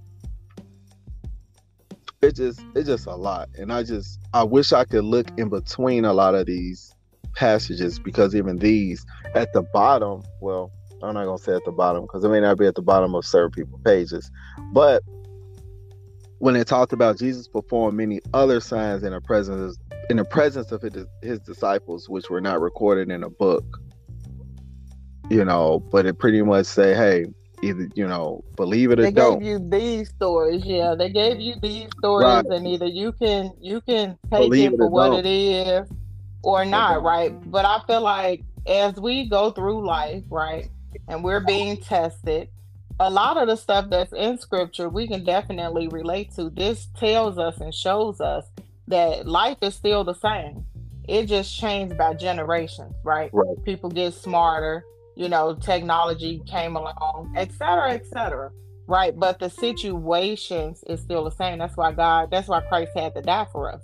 it 2.22 2.34
just 2.34 2.60
it's 2.74 2.88
just 2.88 3.06
a 3.06 3.14
lot. 3.14 3.48
And 3.56 3.72
i 3.72 3.82
just 3.82 4.18
i 4.34 4.42
wish 4.42 4.72
i 4.72 4.84
could 4.84 5.04
look 5.04 5.28
in 5.38 5.48
between 5.48 6.04
a 6.04 6.12
lot 6.12 6.34
of 6.34 6.46
these 6.46 6.94
passages 7.34 7.98
because 7.98 8.34
even 8.34 8.56
these 8.56 9.04
at 9.34 9.52
the 9.52 9.62
bottom 9.62 10.22
well 10.40 10.72
i'm 11.02 11.14
not 11.14 11.24
gonna 11.24 11.38
say 11.38 11.54
at 11.54 11.64
the 11.64 11.70
bottom 11.70 12.02
because 12.02 12.24
it 12.24 12.28
may 12.28 12.40
not 12.40 12.58
be 12.58 12.66
at 12.66 12.74
the 12.74 12.82
bottom 12.82 13.14
of 13.14 13.24
certain 13.24 13.50
people 13.50 13.78
pages 13.84 14.30
but 14.72 15.02
when 16.38 16.56
it 16.56 16.66
talked 16.66 16.92
about 16.92 17.16
jesus 17.16 17.46
performed 17.46 17.96
many 17.96 18.20
other 18.34 18.58
signs 18.58 19.04
in 19.04 19.12
the 19.12 19.20
presence 19.20 19.76
in 20.10 20.16
the 20.16 20.24
presence 20.24 20.72
of 20.72 20.82
his, 20.82 21.06
his 21.22 21.38
disciples 21.40 22.08
which 22.08 22.28
were 22.28 22.40
not 22.40 22.60
recorded 22.60 23.08
in 23.10 23.22
a 23.22 23.30
book 23.30 23.64
you 25.30 25.44
know 25.44 25.78
but 25.92 26.06
it 26.06 26.18
pretty 26.18 26.42
much 26.42 26.66
say 26.66 26.94
hey 26.94 27.26
either 27.62 27.88
you 27.94 28.06
know 28.06 28.44
believe 28.56 28.90
it 28.90 28.98
or 28.98 29.02
they 29.02 29.10
don't. 29.10 29.38
They 29.38 29.44
gave 29.44 29.48
you 29.48 29.68
these 29.70 30.08
stories, 30.10 30.64
yeah. 30.64 30.94
They 30.96 31.10
gave 31.10 31.40
you 31.40 31.54
these 31.60 31.88
stories, 31.98 32.24
right. 32.26 32.44
and 32.46 32.66
either 32.66 32.86
you 32.86 33.12
can 33.12 33.52
you 33.60 33.80
can 33.80 34.18
take 34.30 34.40
believe 34.40 34.72
it 34.72 34.76
for 34.76 34.84
it 34.84 34.90
what 34.90 35.08
don't. 35.10 35.24
it 35.24 35.28
is 35.28 35.88
or 36.42 36.64
not, 36.64 37.02
right? 37.02 37.32
But 37.50 37.64
I 37.64 37.80
feel 37.86 38.00
like 38.00 38.42
as 38.66 38.94
we 38.96 39.28
go 39.28 39.50
through 39.50 39.86
life, 39.86 40.24
right, 40.30 40.68
and 41.08 41.22
we're 41.24 41.44
being 41.44 41.76
tested, 41.78 42.48
a 43.00 43.10
lot 43.10 43.36
of 43.36 43.48
the 43.48 43.56
stuff 43.56 43.90
that's 43.90 44.12
in 44.12 44.38
scripture 44.38 44.88
we 44.88 45.06
can 45.08 45.24
definitely 45.24 45.88
relate 45.88 46.34
to. 46.34 46.50
This 46.50 46.88
tells 46.98 47.38
us 47.38 47.58
and 47.58 47.74
shows 47.74 48.20
us 48.20 48.44
that 48.88 49.26
life 49.26 49.58
is 49.62 49.74
still 49.74 50.04
the 50.04 50.14
same. 50.14 50.64
It 51.06 51.26
just 51.26 51.58
changed 51.58 51.96
by 51.96 52.14
generations, 52.14 52.94
right? 53.02 53.30
Right. 53.32 53.64
People 53.64 53.90
get 53.90 54.12
smarter 54.12 54.84
you 55.18 55.28
know, 55.28 55.52
technology 55.52 56.40
came 56.46 56.76
along, 56.76 57.34
et 57.36 57.50
cetera, 57.52 57.90
et 57.90 58.06
cetera. 58.06 58.52
Right. 58.86 59.18
But 59.18 59.40
the 59.40 59.50
situations 59.50 60.84
is 60.86 61.00
still 61.00 61.24
the 61.24 61.32
same. 61.32 61.58
That's 61.58 61.76
why 61.76 61.90
God, 61.90 62.30
that's 62.30 62.46
why 62.46 62.60
Christ 62.60 62.92
had 62.94 63.16
to 63.16 63.22
die 63.22 63.48
for 63.50 63.74
us. 63.74 63.82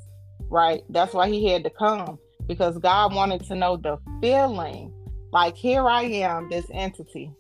Right. 0.49 0.85
That's 0.89 1.13
why 1.13 1.29
he 1.29 1.51
had 1.51 1.65
to 1.65 1.71
come 1.71 2.21
because 2.47 2.79
God 2.79 3.13
wanted 3.13 3.45
to 3.47 3.57
know 3.57 3.77
the 3.77 3.99
feeling. 4.23 4.93
Like, 5.33 5.57
here 5.57 5.89
I 5.89 6.03
am, 6.03 6.49
this 6.49 6.67
entity, 6.73 7.33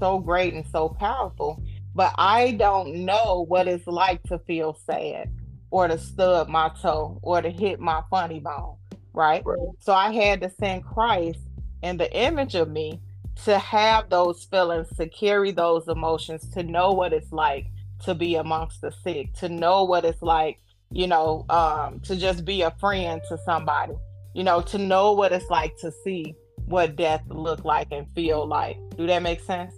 so 0.00 0.18
great 0.18 0.54
and 0.54 0.66
so 0.68 0.88
powerful, 0.88 1.62
but 1.94 2.14
I 2.16 2.52
don't 2.52 3.04
know 3.04 3.44
what 3.46 3.68
it's 3.68 3.86
like 3.86 4.22
to 4.24 4.38
feel 4.46 4.78
sad 4.86 5.30
or 5.70 5.88
to 5.88 5.98
stub 5.98 6.48
my 6.48 6.70
toe 6.80 7.18
or 7.22 7.42
to 7.42 7.50
hit 7.50 7.80
my 7.80 8.02
funny 8.08 8.40
bone. 8.40 8.76
Right? 9.12 9.42
right. 9.44 9.58
So 9.80 9.92
I 9.92 10.10
had 10.10 10.40
to 10.40 10.50
send 10.58 10.86
Christ 10.86 11.40
in 11.82 11.98
the 11.98 12.10
image 12.16 12.54
of 12.54 12.70
me 12.70 12.98
to 13.44 13.58
have 13.58 14.10
those 14.10 14.44
feelings, 14.44 14.88
to 14.96 15.08
carry 15.08 15.50
those 15.50 15.88
emotions, 15.88 16.48
to 16.50 16.62
know 16.62 16.92
what 16.92 17.12
it's 17.12 17.32
like 17.32 17.66
to 18.04 18.14
be 18.14 18.34
amongst 18.34 18.80
the 18.80 18.92
sick, 19.02 19.32
to 19.34 19.48
know 19.48 19.84
what 19.84 20.04
it's 20.04 20.22
like, 20.22 20.58
you 20.90 21.06
know, 21.06 21.44
um, 21.48 22.00
to 22.00 22.16
just 22.16 22.44
be 22.44 22.62
a 22.62 22.70
friend 22.72 23.20
to 23.28 23.38
somebody, 23.44 23.94
you 24.34 24.44
know, 24.44 24.60
to 24.60 24.78
know 24.78 25.12
what 25.12 25.32
it's 25.32 25.48
like 25.50 25.76
to 25.78 25.92
see 26.04 26.34
what 26.66 26.96
death 26.96 27.22
look 27.28 27.64
like 27.64 27.88
and 27.90 28.06
feel 28.14 28.46
like. 28.46 28.76
Do 28.96 29.06
that 29.06 29.22
make 29.22 29.40
sense? 29.40 29.74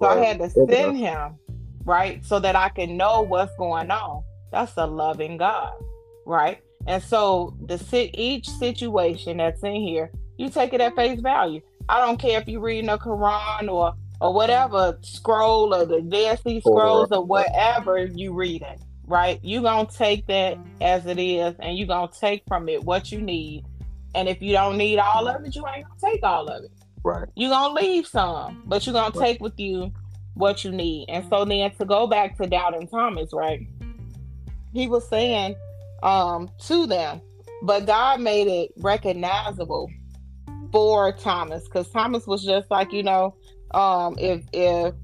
So 0.00 0.06
I 0.06 0.24
had 0.24 0.38
to 0.38 0.48
send 0.50 0.96
him, 0.96 1.34
right, 1.84 2.24
so 2.24 2.38
that 2.38 2.54
I 2.54 2.68
can 2.68 2.96
know 2.96 3.22
what's 3.22 3.54
going 3.56 3.90
on. 3.90 4.22
That's 4.52 4.72
a 4.76 4.86
loving 4.86 5.36
God, 5.36 5.72
right? 6.24 6.62
And 6.86 7.02
so 7.02 7.56
the 7.66 8.10
each 8.14 8.48
situation 8.48 9.38
that's 9.38 9.62
in 9.62 9.74
here, 9.76 10.10
you 10.36 10.48
take 10.48 10.72
it 10.72 10.80
at 10.80 10.94
face 10.94 11.20
value. 11.20 11.60
I 11.88 12.04
don't 12.04 12.18
care 12.18 12.40
if 12.40 12.48
you're 12.48 12.60
reading 12.60 12.86
the 12.86 12.98
Quran 12.98 13.70
or 13.70 13.94
or 14.20 14.34
whatever 14.34 14.98
scroll 15.02 15.74
or 15.74 15.86
the 15.86 16.02
Dead 16.02 16.40
Sea 16.42 16.60
Scrolls 16.60 17.08
or 17.12 17.24
whatever 17.24 18.04
you 18.04 18.32
reading, 18.32 18.78
right? 19.06 19.38
You're 19.42 19.62
gonna 19.62 19.88
take 19.88 20.26
that 20.26 20.58
as 20.80 21.06
it 21.06 21.18
is, 21.18 21.54
and 21.60 21.78
you're 21.78 21.86
gonna 21.86 22.10
take 22.12 22.42
from 22.48 22.68
it 22.68 22.84
what 22.84 23.12
you 23.12 23.20
need. 23.20 23.64
And 24.14 24.28
if 24.28 24.42
you 24.42 24.52
don't 24.52 24.76
need 24.76 24.98
all 24.98 25.28
of 25.28 25.44
it, 25.44 25.54
you 25.54 25.64
ain't 25.66 25.86
gonna 25.86 26.12
take 26.12 26.22
all 26.22 26.48
of 26.48 26.64
it. 26.64 26.70
Right. 27.04 27.28
You're 27.36 27.50
gonna 27.50 27.74
leave 27.74 28.06
some, 28.06 28.62
but 28.66 28.84
you're 28.84 28.92
gonna 28.92 29.16
right. 29.16 29.28
take 29.28 29.40
with 29.40 29.58
you 29.58 29.92
what 30.34 30.64
you 30.64 30.72
need. 30.72 31.06
And 31.08 31.28
so 31.28 31.44
then 31.44 31.70
to 31.76 31.84
go 31.84 32.06
back 32.06 32.36
to 32.38 32.46
Doubting 32.46 32.88
Thomas, 32.88 33.30
right? 33.32 33.66
He 34.72 34.88
was 34.88 35.08
saying 35.08 35.56
um 36.02 36.50
to 36.66 36.86
them, 36.86 37.20
but 37.62 37.86
God 37.86 38.20
made 38.20 38.48
it 38.48 38.72
recognizable 38.78 39.90
for 40.72 41.12
Thomas 41.12 41.64
because 41.64 41.88
Thomas 41.90 42.26
was 42.26 42.44
just 42.44 42.70
like, 42.70 42.92
you 42.92 43.02
know, 43.02 43.34
um, 43.72 44.16
if 44.18 44.44
if 44.52 44.94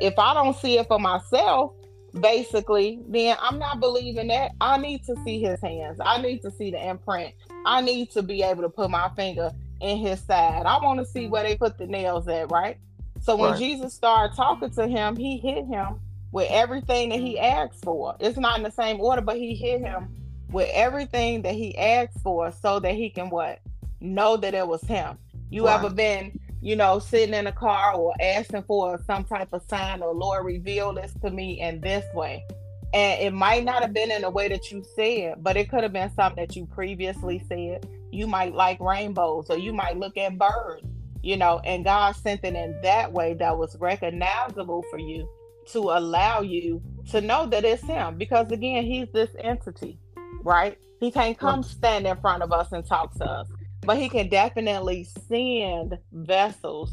if 0.00 0.18
I 0.18 0.34
don't 0.34 0.56
see 0.56 0.78
it 0.78 0.88
for 0.88 0.98
myself, 0.98 1.72
basically, 2.18 3.00
then 3.08 3.36
I'm 3.40 3.58
not 3.58 3.80
believing 3.80 4.28
that. 4.28 4.52
I 4.60 4.78
need 4.78 5.04
to 5.04 5.16
see 5.24 5.40
his 5.40 5.60
hands. 5.60 5.98
I 6.04 6.20
need 6.20 6.42
to 6.42 6.50
see 6.50 6.70
the 6.70 6.88
imprint. 6.88 7.34
I 7.66 7.80
need 7.80 8.10
to 8.12 8.22
be 8.22 8.42
able 8.42 8.62
to 8.62 8.68
put 8.68 8.90
my 8.90 9.10
finger 9.10 9.52
in 9.80 9.98
his 9.98 10.20
side. 10.20 10.66
I 10.66 10.78
want 10.82 10.98
to 11.00 11.06
see 11.06 11.26
where 11.28 11.42
they 11.42 11.56
put 11.56 11.78
the 11.78 11.86
nails 11.86 12.28
at, 12.28 12.50
right? 12.50 12.78
So 13.20 13.36
when 13.36 13.52
right. 13.52 13.58
Jesus 13.58 13.92
started 13.92 14.34
talking 14.34 14.70
to 14.70 14.86
him, 14.86 15.16
he 15.16 15.38
hit 15.38 15.66
him 15.66 16.00
with 16.32 16.48
everything 16.50 17.10
that 17.10 17.20
he 17.20 17.38
asked 17.38 17.82
for. 17.82 18.16
It's 18.20 18.38
not 18.38 18.56
in 18.56 18.64
the 18.64 18.70
same 18.70 19.00
order, 19.00 19.20
but 19.20 19.36
he 19.36 19.54
hit 19.54 19.80
him 19.80 20.08
with 20.50 20.70
everything 20.72 21.42
that 21.42 21.54
he 21.54 21.76
asked 21.76 22.20
for 22.22 22.50
so 22.50 22.80
that 22.80 22.94
he 22.94 23.10
can 23.10 23.28
what? 23.30 23.60
Know 24.00 24.36
that 24.36 24.54
it 24.54 24.66
was 24.66 24.82
him. 24.82 25.18
You 25.50 25.66
right. 25.66 25.74
ever 25.74 25.90
been, 25.90 26.38
you 26.60 26.76
know, 26.76 26.98
sitting 26.98 27.34
in 27.34 27.46
a 27.46 27.52
car 27.52 27.94
or 27.94 28.14
asking 28.20 28.64
for 28.64 29.00
some 29.06 29.24
type 29.24 29.48
of 29.52 29.62
sign 29.68 30.02
or 30.02 30.14
Lord 30.14 30.46
reveal 30.46 30.94
this 30.94 31.12
to 31.22 31.30
me 31.30 31.60
in 31.60 31.80
this 31.80 32.04
way? 32.14 32.44
And 32.92 33.20
it 33.20 33.32
might 33.32 33.64
not 33.64 33.82
have 33.82 33.92
been 33.92 34.10
in 34.10 34.22
the 34.22 34.30
way 34.30 34.48
that 34.48 34.70
you 34.70 34.84
said, 34.96 35.42
but 35.42 35.56
it 35.56 35.70
could 35.70 35.82
have 35.82 35.92
been 35.92 36.12
something 36.14 36.44
that 36.44 36.56
you 36.56 36.66
previously 36.66 37.42
said. 37.48 37.88
You 38.10 38.26
might 38.26 38.54
like 38.54 38.80
rainbows 38.80 39.46
or 39.48 39.58
you 39.58 39.72
might 39.72 39.96
look 39.96 40.16
at 40.16 40.38
birds, 40.38 40.86
you 41.22 41.36
know, 41.36 41.60
and 41.60 41.84
God 41.84 42.16
sent 42.16 42.44
it 42.44 42.54
in 42.54 42.80
that 42.82 43.12
way 43.12 43.34
that 43.34 43.56
was 43.56 43.76
recognizable 43.78 44.84
for 44.90 44.98
you 44.98 45.28
to 45.66 45.78
allow 45.78 46.40
you 46.40 46.82
to 47.10 47.20
know 47.20 47.46
that 47.46 47.64
it's 47.64 47.82
him. 47.82 48.18
Because 48.18 48.50
again, 48.50 48.84
he's 48.84 49.08
this 49.12 49.30
entity, 49.38 49.98
right? 50.42 50.76
He 50.98 51.12
can't 51.12 51.38
come 51.38 51.62
stand 51.62 52.08
in 52.08 52.16
front 52.16 52.42
of 52.42 52.52
us 52.52 52.72
and 52.72 52.84
talk 52.84 53.14
to 53.18 53.24
us 53.24 53.46
but 53.90 53.98
he 53.98 54.08
can 54.08 54.28
definitely 54.28 55.04
send 55.28 55.98
vessels 56.12 56.92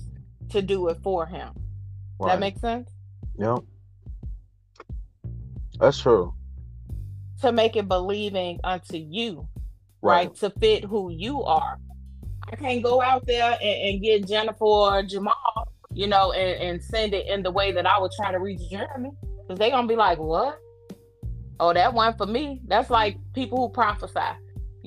to 0.50 0.64
do 0.64 0.88
it 0.88 0.98
for 1.04 1.28
him. 1.28 1.50
Right. 2.20 2.32
That 2.32 2.40
makes 2.40 2.60
sense? 2.60 2.90
Yeah. 3.38 3.58
That's 5.80 6.00
true. 6.00 6.34
To 7.42 7.52
make 7.52 7.76
it 7.76 7.88
believing 7.88 8.60
unto 8.64 8.98
you, 8.98 9.48
right? 10.02 10.26
right? 10.26 10.36
To 10.38 10.50
fit 10.50 10.86
who 10.86 11.12
you 11.12 11.44
are. 11.44 11.78
I 12.52 12.56
can't 12.56 12.82
go 12.82 13.00
out 13.00 13.28
there 13.28 13.56
and, 13.62 13.90
and 13.90 14.02
get 14.02 14.28
Jennifer 14.28 14.66
or 14.66 15.04
Jamal, 15.04 15.72
you 15.94 16.08
know, 16.08 16.32
and, 16.32 16.60
and 16.60 16.84
send 16.84 17.14
it 17.14 17.28
in 17.28 17.44
the 17.44 17.52
way 17.52 17.72
that 17.74 17.86
I 17.86 18.00
would 18.00 18.12
try 18.14 18.32
to 18.32 18.40
reach 18.40 18.62
Jeremy. 18.72 19.12
Because 19.44 19.60
they're 19.60 19.70
gonna 19.70 19.88
be 19.88 19.96
like, 19.96 20.18
What? 20.18 20.58
Oh, 21.60 21.74
that 21.74 21.94
one 21.94 22.18
for 22.18 22.26
me. 22.26 22.60
That's 22.66 22.90
like 22.90 23.18
people 23.34 23.60
who 23.60 23.70
prophesy, 23.70 24.20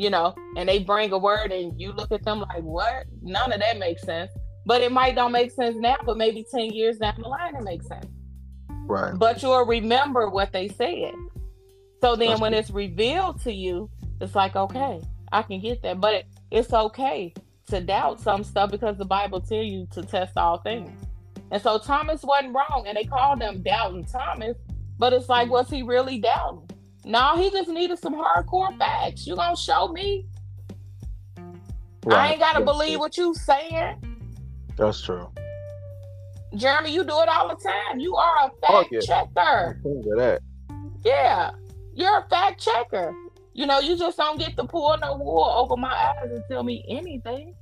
you 0.00 0.09
know, 0.09 0.35
and 0.57 0.66
they 0.66 0.78
bring 0.78 1.12
a 1.12 1.19
word 1.19 1.52
and 1.52 1.78
you 1.78 1.92
look 1.92 2.11
at 2.11 2.25
them 2.25 2.40
like, 2.40 2.62
What? 2.62 3.04
None 3.21 3.52
of 3.52 3.61
that 3.61 3.78
makes 3.78 4.02
sense. 4.02 4.33
But 4.64 4.80
it 4.80 4.90
might 4.90 5.14
don't 5.14 5.30
make 5.30 5.50
sense 5.52 5.76
now, 5.76 5.97
but 6.07 6.16
maybe 6.16 6.45
10 6.50 6.71
years 6.71 6.97
down 6.97 7.16
the 7.19 7.28
line 7.28 7.54
it 7.54 7.62
makes 7.62 7.87
sense. 7.87 8.07
Right. 8.87 9.12
But 9.16 9.42
you'll 9.42 9.66
remember 9.66 10.30
what 10.30 10.52
they 10.52 10.69
said. 10.69 11.12
So 12.00 12.16
then 12.16 12.30
That's 12.30 12.40
when 12.40 12.54
it's 12.54 12.71
revealed 12.71 13.42
to 13.42 13.52
you, 13.52 13.90
it's 14.23 14.35
like, 14.35 14.57
okay, 14.57 15.02
I 15.33 15.42
can 15.42 15.61
get 15.61 15.83
that. 15.83 16.00
But 16.00 16.14
it, 16.14 16.26
it's 16.50 16.73
okay 16.73 17.35
to 17.69 17.80
doubt 17.83 18.21
some 18.21 18.42
stuff 18.42 18.71
because 18.71 18.97
the 18.97 19.04
Bible 19.04 19.40
tells 19.40 19.66
you 19.66 19.87
to 19.92 20.02
test 20.02 20.38
all 20.38 20.59
things. 20.59 20.90
And 21.50 21.61
so 21.61 21.78
Thomas 21.78 22.23
wasn't 22.23 22.54
wrong, 22.54 22.85
and 22.87 22.97
they 22.97 23.04
called 23.04 23.42
him 23.42 23.62
doubting 23.62 24.07
Thomas. 24.07 24.57
But 24.99 25.12
it's 25.12 25.28
like, 25.28 25.50
was 25.50 25.69
he 25.69 25.83
really 25.83 26.19
doubting? 26.19 26.70
No, 27.04 27.37
he 27.37 27.50
just 27.50 27.69
needed 27.69 27.99
some 27.99 28.14
hardcore 28.14 28.76
facts. 28.78 29.26
You 29.26 29.37
gonna 29.37 29.57
show 29.57 29.88
me? 29.88 30.26
Right. 32.04 32.16
I 32.16 32.30
ain't 32.33 32.40
gotta 32.40 32.61
That's 32.61 32.71
believe 32.71 32.92
true. 32.92 32.99
what 32.99 33.16
you 33.16 33.35
saying. 33.35 33.97
That's 34.76 35.02
true. 35.02 35.30
Jeremy, 36.54 36.92
you 36.92 37.04
do 37.04 37.21
it 37.21 37.28
all 37.28 37.49
the 37.49 37.57
time. 37.57 38.00
You 38.00 38.16
are 38.16 38.47
a 38.47 38.49
fact 38.49 38.62
oh, 38.71 38.85
yeah. 38.90 39.00
checker. 39.00 39.80
that. 40.16 40.40
Yeah, 41.04 41.50
you're 41.95 42.19
a 42.19 42.28
fact 42.28 42.61
checker. 42.61 43.14
You 43.52 43.66
know, 43.66 43.80
you 43.80 43.97
just 43.97 44.16
don't 44.16 44.38
get 44.38 44.57
to 44.57 44.64
pull 44.64 44.97
no 44.99 45.16
wool 45.16 45.45
over 45.45 45.76
my 45.76 45.92
eyes 45.92 46.30
and 46.30 46.42
tell 46.49 46.62
me 46.62 46.85
anything. 46.88 47.54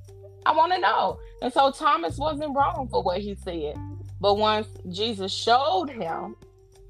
I 0.45 0.53
want 0.53 0.71
to 0.73 0.79
know. 0.79 1.19
And 1.41 1.51
so 1.51 1.71
Thomas 1.71 2.17
wasn't 2.17 2.55
wrong 2.55 2.87
for 2.89 3.03
what 3.03 3.19
he 3.19 3.35
said. 3.35 3.75
But 4.21 4.35
once 4.35 4.67
Jesus 4.89 5.31
showed 5.31 5.89
him, 5.89 6.35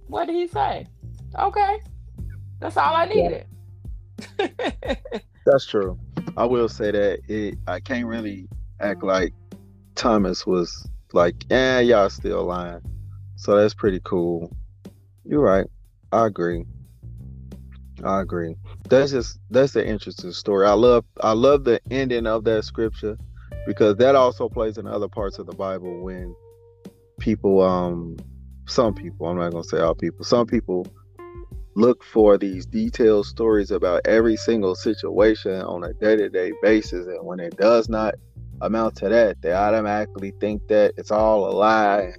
what 0.08 0.25
did 0.25 0.36
he 0.36 0.48
say? 0.48 0.88
Okay, 1.38 1.79
that's 2.60 2.78
all 2.78 2.96
I 2.96 3.06
needed. 3.06 3.46
that's 5.46 5.66
true. 5.66 5.98
I 6.38 6.46
will 6.46 6.70
say 6.70 6.92
that 6.92 7.20
it. 7.28 7.58
I 7.68 7.80
can't 7.80 8.06
really 8.06 8.48
act 8.80 9.04
like 9.04 9.34
Thomas 9.96 10.46
was 10.46 10.88
like, 11.13 11.36
"Yeah, 11.50 11.80
y'all 11.80 12.10
still 12.10 12.44
lying." 12.44 12.82
So 13.36 13.58
that's 13.58 13.74
pretty 13.74 14.01
cool. 14.04 14.51
You're 15.25 15.42
right. 15.42 15.66
I 16.12 16.25
agree. 16.25 16.66
I 18.04 18.22
agree. 18.22 18.56
That's 18.89 19.12
just 19.12 19.39
that's 19.50 19.75
an 19.75 19.86
interesting 19.86 20.32
story. 20.32 20.68
I 20.68 20.74
love 20.74 21.06
I 21.22 21.34
love 21.34 21.63
the 21.63 21.80
ending 21.92 22.28
of 22.28 22.44
that 22.46 22.63
scripture 22.66 23.18
because 23.66 23.98
that 23.98 24.16
also 24.16 24.50
plays 24.50 24.78
in 24.78 24.88
other 24.88 25.08
parts 25.08 25.39
of 25.39 25.46
the 25.46 25.56
Bible 25.56 26.01
when 26.01 26.36
people 27.20 27.62
um 27.62 28.18
some 28.66 28.94
people, 28.94 29.28
I'm 29.28 29.38
not 29.38 29.51
gonna 29.51 29.63
say 29.63 29.80
all 29.80 29.96
people, 29.96 30.24
some 30.24 30.46
people 30.46 30.86
look 31.79 32.03
for 32.03 32.38
these 32.38 32.65
detailed 32.65 33.25
stories 33.25 33.71
about 33.71 34.01
every 34.05 34.36
single 34.36 34.75
situation 34.75 35.62
on 35.62 35.83
a 35.83 35.93
day-to-day 35.93 36.51
basis 36.62 37.07
and 37.07 37.25
when 37.25 37.39
it 37.39 37.55
does 37.57 37.89
not 37.89 38.15
amount 38.62 38.95
to 38.95 39.07
that 39.07 39.41
they 39.41 39.53
automatically 39.53 40.33
think 40.39 40.62
that 40.67 40.93
it's 40.98 41.12
all 41.12 41.50
a 41.50 41.53
lie 41.53 42.12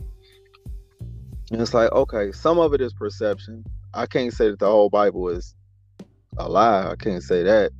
and 1.52 1.60
it's 1.60 1.74
like 1.74 1.92
okay 1.92 2.32
some 2.32 2.58
of 2.58 2.72
it 2.72 2.80
is 2.80 2.94
perception 2.94 3.62
i 3.92 4.06
can't 4.06 4.32
say 4.32 4.48
that 4.48 4.58
the 4.58 4.66
whole 4.66 4.88
bible 4.88 5.28
is 5.28 5.54
a 6.38 6.48
lie. 6.48 6.90
I 6.90 6.96
can't 6.96 7.22
say 7.22 7.42
that. 7.42 7.72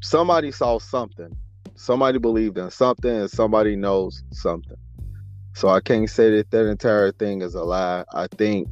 Somebody 0.00 0.52
saw 0.52 0.78
something. 0.78 1.36
Somebody 1.74 2.18
believed 2.18 2.58
in 2.58 2.70
something, 2.70 3.10
and 3.10 3.30
somebody 3.30 3.76
knows 3.76 4.22
something. 4.32 4.76
So 5.54 5.68
I 5.68 5.80
can't 5.80 6.08
say 6.08 6.30
that 6.36 6.50
that 6.50 6.66
entire 6.66 7.12
thing 7.12 7.42
is 7.42 7.54
a 7.54 7.62
lie. 7.62 8.04
I 8.12 8.26
think 8.26 8.68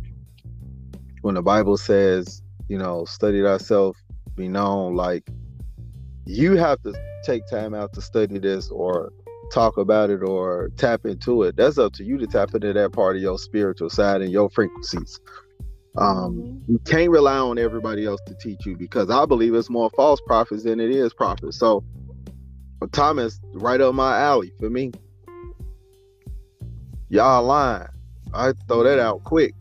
when 1.22 1.34
the 1.34 1.42
Bible 1.42 1.76
says, 1.76 2.42
you 2.68 2.78
know, 2.78 3.04
study 3.04 3.42
thyself, 3.42 3.96
be 4.36 4.48
known, 4.48 4.94
like 4.94 5.28
you 6.24 6.56
have 6.56 6.82
to 6.82 6.94
take 7.24 7.46
time 7.48 7.74
out 7.74 7.92
to 7.94 8.00
study 8.00 8.38
this 8.38 8.70
or 8.70 9.12
talk 9.52 9.76
about 9.76 10.10
it 10.10 10.22
or 10.22 10.70
tap 10.76 11.04
into 11.04 11.42
it. 11.42 11.56
That's 11.56 11.78
up 11.78 11.92
to 11.94 12.04
you 12.04 12.18
to 12.18 12.26
tap 12.26 12.54
into 12.54 12.72
that 12.72 12.92
part 12.92 13.16
of 13.16 13.22
your 13.22 13.38
spiritual 13.38 13.90
side 13.90 14.22
and 14.22 14.32
your 14.32 14.50
frequencies. 14.50 15.20
Um, 15.96 16.34
mm-hmm. 16.34 16.72
you 16.72 16.78
can't 16.80 17.10
rely 17.10 17.36
on 17.36 17.58
everybody 17.58 18.04
else 18.04 18.20
to 18.26 18.34
teach 18.34 18.66
you 18.66 18.76
because 18.76 19.10
I 19.10 19.26
believe 19.26 19.54
it's 19.54 19.70
more 19.70 19.90
false 19.90 20.20
prophets 20.26 20.64
than 20.64 20.80
it 20.80 20.90
is 20.90 21.14
prophets. 21.14 21.58
So 21.58 21.84
Thomas, 22.92 23.40
right 23.52 23.80
up 23.80 23.94
my 23.94 24.18
alley 24.18 24.52
for 24.58 24.68
me. 24.68 24.92
Y'all 27.08 27.44
lying. 27.44 27.88
I 28.32 28.52
throw 28.66 28.82
that 28.82 28.98
out 28.98 29.22
quick. 29.24 29.54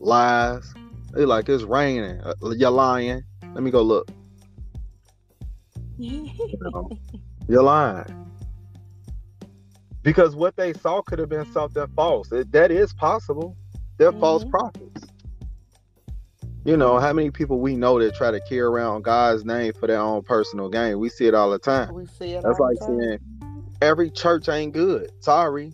Lies. 0.00 0.74
They 1.12 1.24
like 1.24 1.48
it's 1.48 1.62
raining. 1.62 2.20
Uh, 2.20 2.34
you're 2.56 2.70
lying. 2.70 3.22
Let 3.54 3.62
me 3.62 3.70
go 3.70 3.82
look. 3.82 4.10
you 5.98 6.30
know, 6.60 6.90
you're 7.48 7.62
lying. 7.62 8.22
Because 10.02 10.34
what 10.34 10.56
they 10.56 10.72
saw 10.72 11.02
could 11.02 11.18
have 11.18 11.28
been 11.28 11.50
something 11.52 11.86
false. 11.94 12.32
It, 12.32 12.50
that 12.52 12.70
is 12.70 12.92
possible. 12.92 13.56
They're 13.98 14.10
mm-hmm. 14.10 14.20
false 14.20 14.44
prophets. 14.44 15.06
You 16.64 16.76
know, 16.76 16.98
how 16.98 17.12
many 17.12 17.30
people 17.30 17.60
we 17.60 17.76
know 17.76 17.98
that 18.00 18.14
try 18.14 18.30
to 18.30 18.40
carry 18.40 18.60
around 18.60 19.02
God's 19.02 19.44
name 19.44 19.72
for 19.72 19.86
their 19.88 20.00
own 20.00 20.22
personal 20.22 20.68
gain? 20.68 20.98
We 20.98 21.08
see 21.08 21.26
it 21.26 21.34
all 21.34 21.50
the 21.50 21.58
time. 21.58 21.92
We 21.92 22.06
see 22.06 22.32
it. 22.32 22.42
That's 22.42 22.58
like 22.58 22.76
saying 22.80 23.18
every 23.80 24.10
church 24.10 24.48
ain't 24.48 24.72
good. 24.72 25.10
Sorry. 25.20 25.72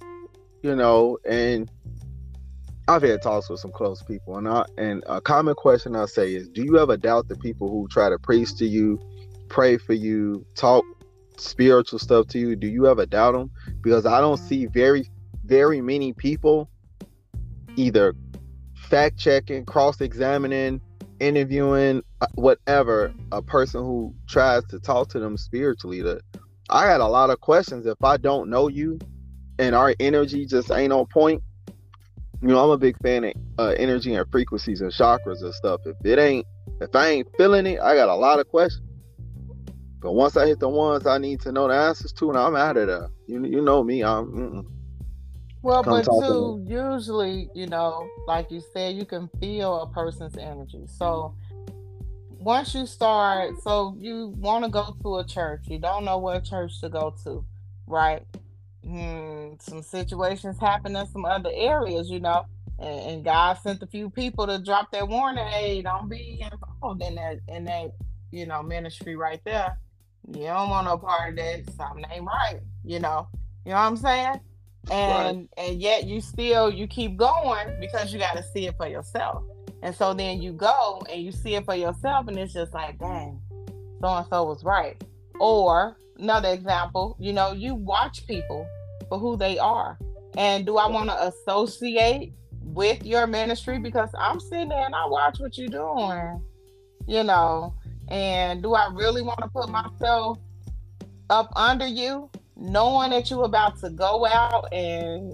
You 0.62 0.74
know, 0.74 1.18
and 1.28 1.70
I've 2.88 3.02
had 3.02 3.20
talks 3.20 3.50
with 3.50 3.60
some 3.60 3.70
close 3.70 4.02
people, 4.02 4.38
and 4.38 4.48
I, 4.48 4.64
and 4.78 5.04
a 5.06 5.20
common 5.20 5.54
question 5.54 5.94
I 5.94 6.06
say 6.06 6.34
is, 6.34 6.48
do 6.48 6.64
you 6.64 6.78
ever 6.78 6.96
doubt 6.96 7.28
the 7.28 7.36
people 7.36 7.68
who 7.68 7.86
try 7.88 8.08
to 8.08 8.18
preach 8.18 8.56
to 8.56 8.66
you, 8.66 8.98
pray 9.50 9.76
for 9.76 9.92
you, 9.92 10.46
talk 10.54 10.84
spiritual 11.36 11.98
stuff 11.98 12.28
to 12.28 12.38
you? 12.38 12.56
Do 12.56 12.66
you 12.66 12.86
ever 12.86 13.04
doubt 13.04 13.32
them? 13.32 13.50
Because 13.82 14.06
I 14.06 14.22
don't 14.22 14.38
see 14.38 14.64
very, 14.64 15.06
very 15.44 15.82
many 15.82 16.14
people 16.14 16.70
either 17.76 18.14
fact 18.74 19.18
checking, 19.18 19.66
cross 19.66 20.00
examining, 20.00 20.80
interviewing, 21.20 22.02
uh, 22.22 22.26
whatever 22.36 23.12
a 23.32 23.42
person 23.42 23.82
who 23.82 24.14
tries 24.26 24.64
to 24.64 24.80
talk 24.80 25.10
to 25.10 25.18
them 25.18 25.36
spiritually. 25.36 26.02
To, 26.02 26.20
I 26.70 26.86
had 26.86 27.02
a 27.02 27.06
lot 27.06 27.28
of 27.28 27.38
questions 27.42 27.84
if 27.84 28.02
I 28.02 28.16
don't 28.16 28.48
know 28.48 28.68
you 28.68 28.98
and 29.58 29.74
our 29.74 29.94
energy 30.00 30.46
just 30.46 30.70
ain't 30.70 30.92
on 30.92 31.04
point. 31.04 31.42
You 32.40 32.48
know, 32.48 32.62
I'm 32.62 32.70
a 32.70 32.78
big 32.78 32.96
fan 33.02 33.24
of 33.24 33.32
uh, 33.58 33.74
energy 33.76 34.14
and 34.14 34.30
frequencies 34.30 34.80
and 34.80 34.92
chakras 34.92 35.42
and 35.42 35.52
stuff. 35.54 35.80
If 35.84 35.96
it 36.04 36.18
ain't, 36.18 36.46
if 36.80 36.94
I 36.94 37.08
ain't 37.08 37.28
feeling 37.36 37.66
it, 37.66 37.80
I 37.80 37.94
got 37.94 38.08
a 38.08 38.14
lot 38.14 38.38
of 38.38 38.48
questions. 38.48 38.84
But 40.00 40.12
once 40.12 40.36
I 40.36 40.46
hit 40.46 40.60
the 40.60 40.68
ones 40.68 41.06
I 41.06 41.18
need 41.18 41.40
to 41.40 41.52
know 41.52 41.66
the 41.66 41.74
answers 41.74 42.12
to, 42.12 42.28
and 42.28 42.38
I'm 42.38 42.54
out 42.54 42.76
of 42.76 42.86
there. 42.86 43.08
You 43.26 43.44
you 43.44 43.60
know 43.60 43.82
me, 43.82 44.04
I'm. 44.04 44.26
Mm-mm. 44.26 44.66
Well, 45.62 45.82
but 45.82 46.04
too, 46.04 46.64
usually, 46.68 47.50
you 47.52 47.66
know, 47.66 48.08
like 48.28 48.50
you 48.52 48.62
said, 48.72 48.94
you 48.94 49.04
can 49.04 49.28
feel 49.40 49.82
a 49.82 49.88
person's 49.88 50.36
energy. 50.38 50.84
So 50.86 51.34
once 52.38 52.74
you 52.74 52.86
start, 52.86 53.60
so 53.62 53.96
you 53.98 54.28
want 54.38 54.64
to 54.64 54.70
go 54.70 54.96
to 55.02 55.16
a 55.18 55.24
church, 55.24 55.62
you 55.64 55.78
don't 55.78 56.04
know 56.04 56.18
what 56.18 56.44
church 56.44 56.80
to 56.80 56.88
go 56.88 57.12
to, 57.24 57.44
right? 57.88 58.24
Hmm, 58.84 59.54
some 59.60 59.82
situations 59.82 60.58
happen 60.58 60.96
in 60.96 61.06
some 61.06 61.24
other 61.24 61.50
areas, 61.52 62.10
you 62.10 62.20
know, 62.20 62.46
and, 62.78 63.00
and 63.00 63.24
God 63.24 63.58
sent 63.58 63.82
a 63.82 63.86
few 63.86 64.08
people 64.10 64.46
to 64.46 64.58
drop 64.58 64.90
that 64.92 65.08
warning. 65.08 65.46
Hey, 65.46 65.82
don't 65.82 66.08
be 66.08 66.40
involved 66.40 67.02
in 67.02 67.16
that 67.16 67.40
in 67.48 67.64
that 67.64 67.92
you 68.30 68.46
know 68.46 68.62
ministry 68.62 69.16
right 69.16 69.40
there. 69.44 69.78
You 70.28 70.44
don't 70.44 70.70
want 70.70 70.86
no 70.86 70.98
part 70.98 71.30
of 71.30 71.36
that. 71.36 71.64
Something 71.76 72.04
ain't 72.12 72.24
right, 72.24 72.60
you 72.84 73.00
know. 73.00 73.28
You 73.64 73.72
know 73.72 73.78
what 73.78 73.82
I'm 73.82 73.96
saying? 73.96 74.40
and 74.90 75.38
right. 75.38 75.66
and 75.66 75.80
yet 75.80 76.04
you 76.04 76.20
still 76.20 76.70
you 76.70 76.86
keep 76.86 77.16
going 77.16 77.78
because 77.80 78.12
you 78.12 78.18
got 78.18 78.36
to 78.36 78.42
see 78.42 78.66
it 78.66 78.76
for 78.76 78.86
yourself 78.86 79.42
and 79.82 79.94
so 79.94 80.14
then 80.14 80.40
you 80.40 80.52
go 80.52 81.02
and 81.10 81.22
you 81.22 81.32
see 81.32 81.54
it 81.54 81.64
for 81.64 81.74
yourself 81.74 82.28
and 82.28 82.38
it's 82.38 82.52
just 82.52 82.72
like 82.72 82.98
dang 82.98 83.40
so 84.00 84.08
and 84.08 84.26
so 84.28 84.44
was 84.44 84.64
right 84.64 85.02
or 85.40 85.96
another 86.18 86.48
example 86.48 87.16
you 87.20 87.32
know 87.32 87.52
you 87.52 87.74
watch 87.74 88.26
people 88.26 88.66
for 89.08 89.18
who 89.18 89.36
they 89.36 89.58
are. 89.58 89.98
And 90.36 90.66
do 90.66 90.76
i 90.76 90.86
want 90.86 91.08
to 91.10 91.26
associate 91.26 92.32
with 92.62 93.04
your 93.04 93.26
ministry? 93.26 93.78
Because 93.78 94.10
i'm 94.18 94.40
sitting 94.40 94.68
there 94.68 94.84
and 94.84 94.94
i 94.94 95.06
watch 95.06 95.38
what 95.40 95.56
you're 95.56 95.68
doing 95.68 96.42
you 97.08 97.24
know. 97.24 97.74
And 98.08 98.62
do 98.62 98.74
i 98.74 98.88
really 98.92 99.22
want 99.22 99.40
to 99.40 99.48
put 99.48 99.68
myself 99.68 100.38
up 101.30 101.50
under 101.56 101.86
you 101.86 102.30
knowing 102.56 103.10
that 103.10 103.30
you're 103.30 103.44
about 103.44 103.78
to 103.80 103.90
go 103.90 104.26
out 104.26 104.72
and 104.72 105.32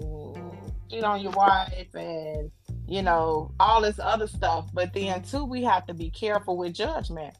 cheat 0.89 1.03
on 1.03 1.21
your 1.21 1.31
wife 1.31 1.95
and 1.95 2.51
you 2.87 3.01
know 3.01 3.51
all 3.59 3.81
this 3.81 3.99
other 3.99 4.27
stuff? 4.27 4.69
But 4.73 4.93
then 4.93 5.21
too 5.23 5.45
we 5.45 5.63
have 5.63 5.85
to 5.87 5.93
be 5.93 6.09
careful 6.09 6.57
with 6.57 6.73
judgment 6.73 7.35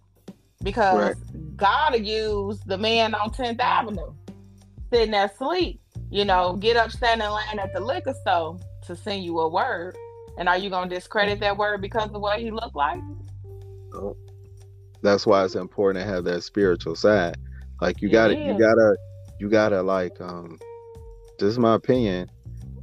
because 0.63 1.15
right. 1.15 1.57
god 1.57 1.99
use 2.05 2.59
the 2.65 2.77
man 2.77 3.13
on 3.13 3.29
10th 3.29 3.59
avenue 3.59 4.13
sitting 4.91 5.11
there 5.11 5.25
asleep 5.25 5.79
you 6.09 6.25
know, 6.25 6.55
get 6.55 6.77
up, 6.77 6.91
stand 6.91 7.21
in 7.21 7.29
line 7.29 7.59
at 7.59 7.73
the 7.73 7.79
liquor 7.79 8.13
store 8.21 8.59
to 8.83 8.95
send 8.95 9.23
you 9.23 9.39
a 9.39 9.49
word. 9.49 9.97
And 10.37 10.47
are 10.49 10.57
you 10.57 10.69
gonna 10.69 10.89
discredit 10.89 11.39
that 11.39 11.57
word 11.57 11.81
because 11.81 12.09
of 12.13 12.21
what 12.21 12.39
he 12.39 12.51
looked 12.51 12.75
like? 12.75 12.99
No. 13.91 14.15
That's 15.01 15.25
why 15.25 15.43
it's 15.43 15.55
important 15.55 16.03
to 16.03 16.09
have 16.09 16.23
that 16.25 16.43
spiritual 16.43 16.95
side. 16.95 17.37
Like 17.81 18.01
you 18.01 18.09
gotta 18.09 18.35
you 18.35 18.57
gotta 18.57 18.95
you 19.39 19.49
gotta 19.49 19.81
like 19.81 20.19
um 20.21 20.57
this 21.37 21.49
is 21.49 21.59
my 21.59 21.75
opinion, 21.75 22.29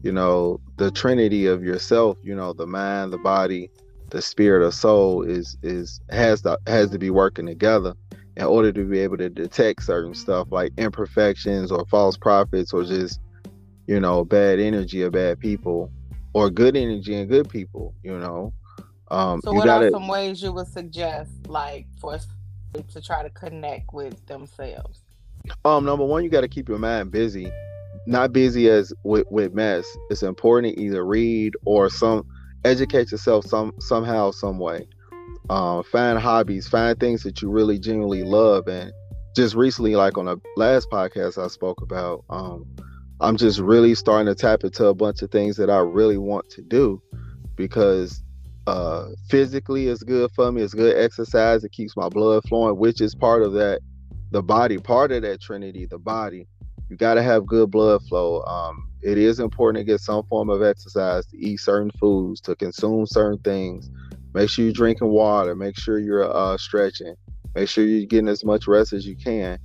you 0.03 0.13
know, 0.13 0.61
the 0.77 0.91
trinity 0.91 1.47
of 1.47 1.63
yourself, 1.63 2.19
you 2.23 2.35
know, 2.35 2.53
the 2.53 2.67
mind, 2.67 3.13
the 3.13 3.19
body, 3.19 3.71
the 4.13 4.21
spirit 4.21 4.65
or 4.65 4.71
soul 4.71 5.23
is 5.23 5.57
is 5.63 6.01
has 6.11 6.43
to 6.43 6.59
has 6.67 6.91
to 6.91 6.99
be 6.99 7.09
working 7.09 7.47
together 7.47 7.95
in 8.37 8.45
order 8.45 8.71
to 8.71 8.85
be 8.85 8.99
able 8.99 9.17
to 9.17 9.31
detect 9.31 9.83
certain 9.83 10.15
stuff 10.15 10.49
like 10.51 10.71
imperfections 10.77 11.73
or 11.73 11.87
false 11.87 12.19
prophets 12.19 12.75
or 12.75 12.85
just 12.85 13.21
you 13.87 13.99
know 13.99 14.23
bad 14.23 14.61
energy 14.61 15.03
or 15.03 15.11
bad 15.11 15.41
people 15.41 15.91
or 16.35 16.51
good 16.51 16.77
energy 16.77 17.15
and 17.15 17.29
good 17.31 17.49
people 17.49 17.95
you 18.03 18.17
know? 18.19 18.53
Um 19.11 19.41
so 19.43 19.53
what 19.55 19.65
gotta, 19.65 19.87
are 19.87 19.91
some 19.91 20.09
ways 20.09 20.43
you 20.43 20.53
would 20.53 20.69
suggest 20.69 21.31
like 21.49 21.87
for 21.99 22.13
us 22.13 22.27
to 22.93 23.01
try 23.01 23.23
to 23.23 23.31
connect 23.31 23.95
with 23.95 24.27
themselves? 24.27 25.01
Um 25.65 25.87
number 25.87 26.05
one 26.05 26.23
you 26.23 26.29
got 26.29 26.43
to 26.43 26.49
keep 26.49 26.69
your 26.69 26.79
mind 26.79 27.11
busy. 27.11 27.51
Not 28.07 28.33
busy 28.33 28.69
as 28.69 28.93
with, 29.05 29.27
with 29.31 29.55
mess. 29.55 29.87
It's 30.11 30.23
important 30.23 30.75
to 30.75 30.83
either 30.83 31.05
read 31.07 31.55
or 31.65 31.89
some 31.89 32.27
educate 32.65 33.11
yourself 33.11 33.47
some 33.47 33.73
somehow 33.81 34.31
some 34.31 34.59
way 34.59 34.87
uh, 35.51 35.83
find 35.83 36.19
hobbies, 36.19 36.69
find 36.69 36.99
things 36.99 37.23
that 37.23 37.43
you 37.43 37.51
really 37.51 37.79
genuinely 37.79 38.23
love. 38.23 38.69
And 38.69 38.93
just 39.35 39.55
recently, 39.55 39.97
like 39.97 40.17
on 40.19 40.29
a 40.29 40.37
last 40.57 40.89
podcast 40.91 41.43
I 41.43 41.49
spoke 41.49 41.83
about, 41.83 42.25
um, 42.31 42.65
I'm 43.21 43.37
just 43.37 43.61
really 43.61 43.95
starting 43.95 44.27
to 44.27 44.35
tap 44.35 44.65
into 44.65 44.87
a 44.87 44.95
bunch 44.95 45.23
of 45.23 45.31
things 45.31 45.57
that 45.57 45.71
I 45.71 45.79
really 45.79 46.19
want 46.19 46.49
to 46.51 46.63
do 46.63 47.03
because 47.57 48.23
uh, 48.67 49.09
physically 49.29 49.89
it's 49.89 50.03
good 50.03 50.31
for 50.33 50.51
me. 50.51 50.63
It's 50.63 50.75
good 50.75 50.97
exercise. 50.97 51.65
It 51.65 51.73
keeps 51.73 51.97
my 51.97 52.09
blood 52.09 52.45
flowing, 52.49 52.77
which 52.79 53.01
is 53.01 53.15
part 53.15 53.43
of 53.43 53.53
that, 53.55 53.81
the 54.31 54.43
body, 54.43 54.79
part 54.79 55.13
of 55.13 55.23
that 55.23 55.41
trinity, 55.41 55.87
the 55.87 55.99
body. 55.99 56.49
You 56.93 56.99
got 56.99 57.15
to 57.15 57.23
have 57.23 57.47
good 57.47 57.71
blood 57.71 58.03
flow. 58.07 58.43
Um, 58.43 58.91
it 59.01 59.17
is 59.17 59.41
important 59.41 59.81
to 59.81 59.85
get 59.91 60.03
some 60.03 60.25
form 60.27 60.51
of 60.51 60.63
exercise, 60.63 61.25
to 61.29 61.39
eat 61.39 61.57
certain 61.57 61.91
foods, 61.99 62.39
to 62.43 62.55
consume 62.55 63.07
certain 63.07 63.39
things, 63.39 63.91
Make 64.35 64.49
sure 64.49 64.65
you're 64.65 64.73
drinking 64.73 65.09
water. 65.09 65.55
Make 65.55 65.79
sure 65.79 65.99
you're 65.99 66.25
uh, 66.25 66.57
stretching. 66.57 67.15
Make 67.55 67.69
sure 67.69 67.85
you're 67.85 68.07
getting 68.07 68.29
as 68.29 68.45
much 68.45 68.67
rest 68.67 68.93
as 68.93 69.07
you 69.07 69.17
can. 69.17 69.59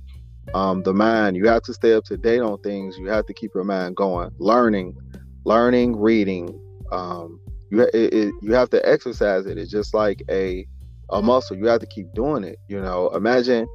Um, 0.54 0.82
the 0.82 0.92
mind, 0.92 1.36
you 1.36 1.46
have 1.48 1.62
to 1.62 1.74
stay 1.74 1.94
up 1.94 2.04
to 2.04 2.16
date 2.16 2.40
on 2.40 2.58
things. 2.60 2.96
You 2.98 3.08
have 3.08 3.26
to 3.26 3.34
keep 3.34 3.52
your 3.54 3.64
mind 3.64 3.96
going. 3.96 4.30
Learning, 4.38 4.96
learning, 5.44 5.96
reading. 5.96 6.48
Um, 6.92 7.40
you 7.70 7.82
it, 7.82 8.14
it, 8.14 8.34
you 8.42 8.52
have 8.54 8.70
to 8.70 8.88
exercise 8.88 9.46
it. 9.46 9.58
It's 9.58 9.70
just 9.70 9.94
like 9.94 10.22
a 10.30 10.66
a 11.10 11.22
muscle. 11.22 11.56
You 11.56 11.66
have 11.66 11.80
to 11.80 11.86
keep 11.86 12.12
doing 12.14 12.44
it. 12.44 12.58
You 12.68 12.80
know, 12.80 13.08
imagine 13.10 13.66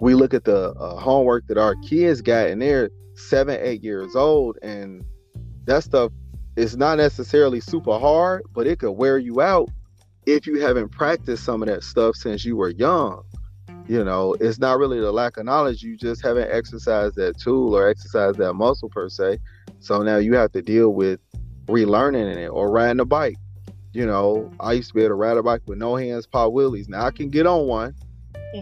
we 0.00 0.14
look 0.14 0.34
at 0.34 0.44
the 0.44 0.70
uh, 0.72 0.96
homework 0.96 1.46
that 1.48 1.58
our 1.58 1.74
kids 1.76 2.22
got, 2.22 2.48
and 2.48 2.62
they're 2.62 2.90
seven, 3.14 3.58
eight 3.60 3.82
years 3.82 4.14
old, 4.14 4.58
and 4.62 5.04
that 5.64 5.82
stuff 5.82 6.12
is 6.56 6.76
not 6.76 6.98
necessarily 6.98 7.60
super 7.60 7.98
hard, 7.98 8.42
but 8.52 8.66
it 8.66 8.78
could 8.78 8.92
wear 8.92 9.18
you 9.18 9.40
out 9.40 9.68
if 10.26 10.46
you 10.46 10.60
haven't 10.60 10.90
practiced 10.90 11.44
some 11.44 11.62
of 11.62 11.68
that 11.68 11.82
stuff 11.82 12.14
since 12.16 12.44
you 12.44 12.56
were 12.56 12.70
young. 12.70 13.22
You 13.88 14.04
know, 14.04 14.34
it's 14.38 14.58
not 14.58 14.78
really 14.78 15.00
the 15.00 15.10
lack 15.10 15.36
of 15.38 15.46
knowledge, 15.46 15.82
you 15.82 15.96
just 15.96 16.22
haven't 16.22 16.50
exercised 16.50 17.16
that 17.16 17.38
tool 17.38 17.74
or 17.74 17.88
exercised 17.88 18.38
that 18.38 18.52
muscle 18.52 18.90
per 18.90 19.08
se. 19.08 19.38
So 19.80 20.02
now 20.02 20.18
you 20.18 20.34
have 20.34 20.52
to 20.52 20.62
deal 20.62 20.90
with 20.90 21.20
relearning 21.66 22.36
it 22.36 22.48
or 22.48 22.70
riding 22.70 23.00
a 23.00 23.04
bike. 23.04 23.36
You 23.92 24.04
know, 24.06 24.50
I 24.60 24.74
used 24.74 24.88
to 24.88 24.94
be 24.94 25.00
able 25.00 25.10
to 25.10 25.14
ride 25.14 25.38
a 25.38 25.42
bike 25.42 25.62
with 25.66 25.78
no 25.78 25.96
hands, 25.96 26.26
pop 26.26 26.52
wheelies. 26.52 26.88
Now 26.88 27.06
I 27.06 27.10
can 27.10 27.30
get 27.30 27.46
on 27.46 27.66
one. 27.66 27.94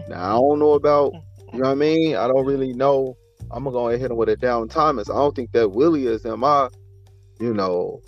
Now 0.07 0.23
I 0.23 0.39
don't 0.39 0.59
know 0.59 0.73
about, 0.73 1.13
you 1.53 1.59
know 1.59 1.65
what 1.65 1.71
I 1.71 1.75
mean? 1.75 2.15
I 2.15 2.27
don't 2.27 2.45
really 2.45 2.73
know. 2.73 3.15
I'm 3.51 3.63
gonna 3.63 3.73
go 3.73 3.87
ahead 3.87 3.93
and 3.93 4.01
hit 4.01 4.11
him 4.11 4.17
with 4.17 4.29
a 4.29 4.35
down 4.35 4.67
Thomas. 4.67 5.09
I 5.09 5.13
don't 5.13 5.35
think 5.35 5.51
that 5.53 5.69
Willie 5.69 6.07
is 6.07 6.25
in 6.25 6.39
my, 6.39 6.69
you 7.39 7.53
know, 7.53 8.01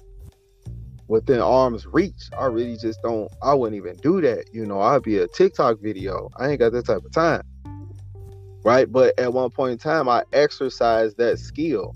within 1.08 1.40
arm's 1.40 1.86
reach. 1.88 2.30
I 2.38 2.46
really 2.46 2.78
just 2.78 3.02
don't. 3.02 3.32
I 3.42 3.54
wouldn't 3.54 3.78
even 3.78 3.96
do 3.98 4.22
that. 4.22 4.54
You 4.54 4.66
know, 4.66 4.80
I'd 4.82 5.04
be 5.04 5.18
a 5.18 5.28
TikTok 5.28 5.80
video. 5.82 6.30
I 6.38 6.50
ain't 6.50 6.60
got 6.60 6.72
that 6.74 6.86
type 6.86 7.04
of 7.04 7.12
time. 7.12 7.42
Right. 8.64 8.92
But 8.92 9.18
at 9.18 9.34
one 9.34 9.50
point 9.50 9.74
in 9.74 9.78
time, 9.78 10.10
I 10.10 10.24
exercised 10.34 11.18
that 11.18 11.40
skill. 11.40 11.96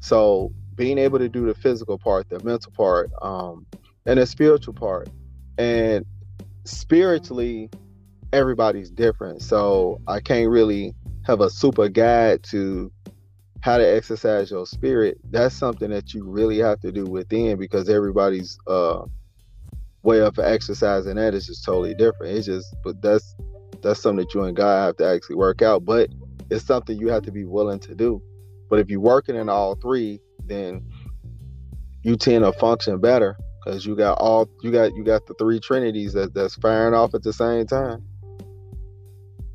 So 0.00 0.52
being 0.74 0.96
able 0.96 1.18
to 1.18 1.28
do 1.28 1.46
the 1.46 1.54
physical 1.54 1.98
part, 1.98 2.28
the 2.30 2.42
mental 2.42 2.72
part, 2.72 3.10
um, 3.20 3.66
and 4.06 4.18
the 4.18 4.26
spiritual 4.26 4.74
part. 4.74 5.08
And 5.58 6.06
spiritually, 6.64 7.70
everybody's 8.32 8.90
different. 8.90 9.42
So 9.42 10.00
I 10.06 10.20
can't 10.20 10.50
really 10.50 10.94
have 11.26 11.40
a 11.40 11.50
super 11.50 11.88
guide 11.88 12.42
to 12.44 12.90
how 13.60 13.76
to 13.76 13.84
exercise 13.84 14.50
your 14.50 14.66
spirit, 14.66 15.18
that's 15.30 15.54
something 15.54 15.90
that 15.90 16.14
you 16.14 16.24
really 16.24 16.58
have 16.58 16.80
to 16.80 16.90
do 16.90 17.04
within 17.04 17.58
because 17.58 17.88
everybody's 17.88 18.58
uh 18.66 19.02
way 20.02 20.20
of 20.20 20.38
exercising 20.38 21.16
that 21.16 21.34
is 21.34 21.46
just 21.46 21.64
totally 21.64 21.94
different. 21.94 22.36
It's 22.36 22.46
just 22.46 22.74
but 22.82 23.00
that's 23.02 23.34
that's 23.82 24.00
something 24.00 24.24
that 24.24 24.34
you 24.34 24.42
and 24.44 24.56
God 24.56 24.86
have 24.86 24.96
to 24.96 25.06
actually 25.06 25.36
work 25.36 25.62
out. 25.62 25.84
But 25.84 26.08
it's 26.50 26.64
something 26.64 26.98
you 26.98 27.08
have 27.08 27.22
to 27.24 27.32
be 27.32 27.44
willing 27.44 27.80
to 27.80 27.94
do. 27.94 28.22
But 28.70 28.78
if 28.78 28.88
you're 28.88 29.00
working 29.00 29.36
in 29.36 29.48
all 29.48 29.74
three, 29.76 30.20
then 30.46 30.82
you 32.02 32.16
tend 32.16 32.44
to 32.44 32.52
function 32.52 32.98
better 32.98 33.36
because 33.62 33.84
you 33.84 33.94
got 33.94 34.18
all 34.18 34.48
you 34.62 34.72
got 34.72 34.94
you 34.94 35.04
got 35.04 35.26
the 35.26 35.34
three 35.34 35.60
trinities 35.60 36.14
that 36.14 36.32
that's 36.32 36.54
firing 36.54 36.94
off 36.94 37.14
at 37.14 37.22
the 37.22 37.32
same 37.32 37.66
time. 37.66 38.02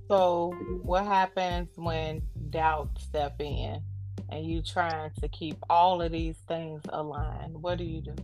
So 0.08 0.54
what 0.84 1.06
happens 1.06 1.70
when 1.76 2.22
doubt 2.50 2.90
step 3.00 3.40
in? 3.40 3.82
and 4.30 4.46
you 4.46 4.62
trying 4.62 5.12
to 5.22 5.28
keep 5.30 5.58
all 5.70 6.02
of 6.02 6.12
these 6.12 6.38
things 6.48 6.82
aligned, 6.90 7.62
what 7.62 7.78
do 7.78 7.84
you 7.84 8.02
do? 8.02 8.16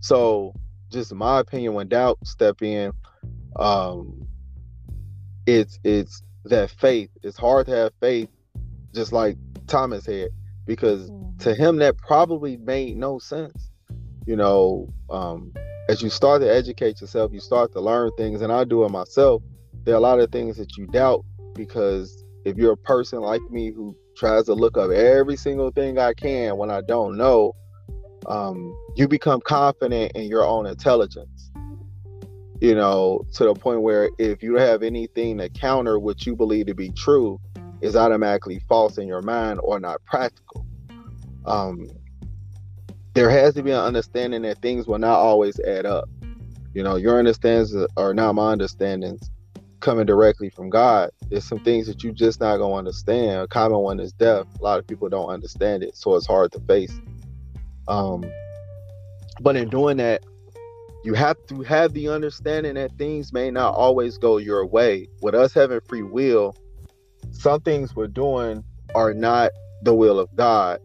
So, 0.00 0.54
just 0.90 1.12
my 1.14 1.40
opinion, 1.40 1.74
when 1.74 1.88
doubt 1.88 2.18
step 2.24 2.62
in, 2.62 2.92
um, 3.56 4.26
it's 5.46 5.78
it's 5.84 6.22
that 6.44 6.70
faith. 6.70 7.10
It's 7.22 7.36
hard 7.36 7.66
to 7.66 7.76
have 7.76 7.92
faith, 8.00 8.28
just 8.94 9.12
like 9.12 9.36
Thomas 9.66 10.06
had, 10.06 10.30
because 10.64 11.10
mm-hmm. 11.10 11.38
to 11.38 11.54
him 11.54 11.76
that 11.76 11.96
probably 11.98 12.56
made 12.56 12.96
no 12.96 13.18
sense. 13.18 13.70
You 14.26 14.36
know, 14.36 14.92
um, 15.10 15.52
as 15.88 16.02
you 16.02 16.10
start 16.10 16.42
to 16.42 16.52
educate 16.52 17.00
yourself, 17.00 17.32
you 17.32 17.40
start 17.40 17.72
to 17.72 17.80
learn 17.80 18.10
things, 18.16 18.42
and 18.42 18.52
I 18.52 18.64
do 18.64 18.84
it 18.84 18.90
myself. 18.90 19.42
There 19.86 19.94
are 19.94 19.98
a 19.98 20.00
lot 20.00 20.18
of 20.18 20.32
things 20.32 20.56
that 20.56 20.76
you 20.76 20.88
doubt 20.88 21.24
because 21.54 22.24
if 22.44 22.56
you're 22.56 22.72
a 22.72 22.76
person 22.76 23.20
like 23.20 23.40
me 23.50 23.70
who 23.70 23.96
tries 24.16 24.46
to 24.46 24.54
look 24.54 24.76
up 24.76 24.90
every 24.90 25.36
single 25.36 25.70
thing 25.70 25.96
I 25.96 26.12
can 26.12 26.56
when 26.56 26.72
I 26.72 26.80
don't 26.80 27.16
know, 27.16 27.54
um, 28.26 28.76
you 28.96 29.06
become 29.06 29.40
confident 29.40 30.10
in 30.16 30.24
your 30.24 30.44
own 30.44 30.66
intelligence. 30.66 31.52
You 32.60 32.74
know, 32.74 33.22
to 33.34 33.44
the 33.44 33.54
point 33.54 33.82
where 33.82 34.10
if 34.18 34.42
you 34.42 34.56
have 34.56 34.82
anything 34.82 35.38
to 35.38 35.48
counter 35.50 36.00
what 36.00 36.26
you 36.26 36.34
believe 36.34 36.66
to 36.66 36.74
be 36.74 36.90
true, 36.90 37.40
is 37.80 37.94
automatically 37.94 38.60
false 38.68 38.98
in 38.98 39.06
your 39.06 39.22
mind 39.22 39.60
or 39.62 39.78
not 39.78 40.04
practical. 40.04 40.66
Um, 41.44 41.86
there 43.14 43.30
has 43.30 43.54
to 43.54 43.62
be 43.62 43.70
an 43.70 43.78
understanding 43.78 44.42
that 44.42 44.60
things 44.62 44.88
will 44.88 44.98
not 44.98 45.20
always 45.20 45.60
add 45.60 45.86
up. 45.86 46.08
You 46.74 46.82
know, 46.82 46.96
your 46.96 47.20
understandings 47.20 47.72
are 47.96 48.14
not 48.14 48.34
my 48.34 48.50
understandings 48.50 49.30
coming 49.86 50.04
directly 50.04 50.50
from 50.50 50.68
God. 50.68 51.10
There's 51.30 51.44
some 51.44 51.60
things 51.60 51.86
that 51.86 52.02
you 52.02 52.10
just 52.10 52.40
not 52.40 52.56
gonna 52.56 52.74
understand. 52.74 53.42
A 53.42 53.46
common 53.46 53.78
one 53.78 54.00
is 54.00 54.12
death. 54.12 54.44
A 54.58 54.62
lot 54.62 54.80
of 54.80 54.86
people 54.88 55.08
don't 55.08 55.28
understand 55.28 55.84
it, 55.84 55.96
so 55.96 56.16
it's 56.16 56.26
hard 56.26 56.50
to 56.52 56.60
face. 56.60 57.00
Um, 57.86 58.24
but 59.40 59.54
in 59.54 59.68
doing 59.68 59.98
that, 59.98 60.24
you 61.04 61.14
have 61.14 61.36
to 61.46 61.62
have 61.62 61.92
the 61.92 62.08
understanding 62.08 62.74
that 62.74 62.98
things 62.98 63.32
may 63.32 63.48
not 63.48 63.74
always 63.74 64.18
go 64.18 64.38
your 64.38 64.66
way. 64.66 65.06
With 65.22 65.36
us 65.36 65.54
having 65.54 65.80
free 65.82 66.02
will, 66.02 66.56
some 67.30 67.60
things 67.60 67.94
we're 67.94 68.08
doing 68.08 68.64
are 68.96 69.14
not 69.14 69.52
the 69.82 69.94
will 69.94 70.18
of 70.18 70.34
God, 70.34 70.80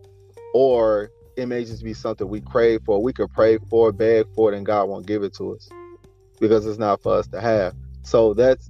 or 0.53 1.09
it 1.37 1.47
may 1.47 1.65
just 1.65 1.83
be 1.83 1.95
something 1.95 2.29
we 2.29 2.41
crave 2.41 2.81
for. 2.85 3.01
We 3.01 3.13
could 3.13 3.31
pray 3.33 3.57
for, 3.67 3.91
beg 3.91 4.27
for 4.35 4.53
it, 4.53 4.57
and 4.57 4.63
God 4.63 4.89
won't 4.89 5.07
give 5.07 5.23
it 5.23 5.33
to 5.37 5.55
us 5.55 5.67
because 6.39 6.67
it's 6.67 6.77
not 6.77 7.01
for 7.01 7.15
us 7.15 7.25
to 7.29 7.41
have. 7.41 7.73
So 8.03 8.35
that's 8.35 8.69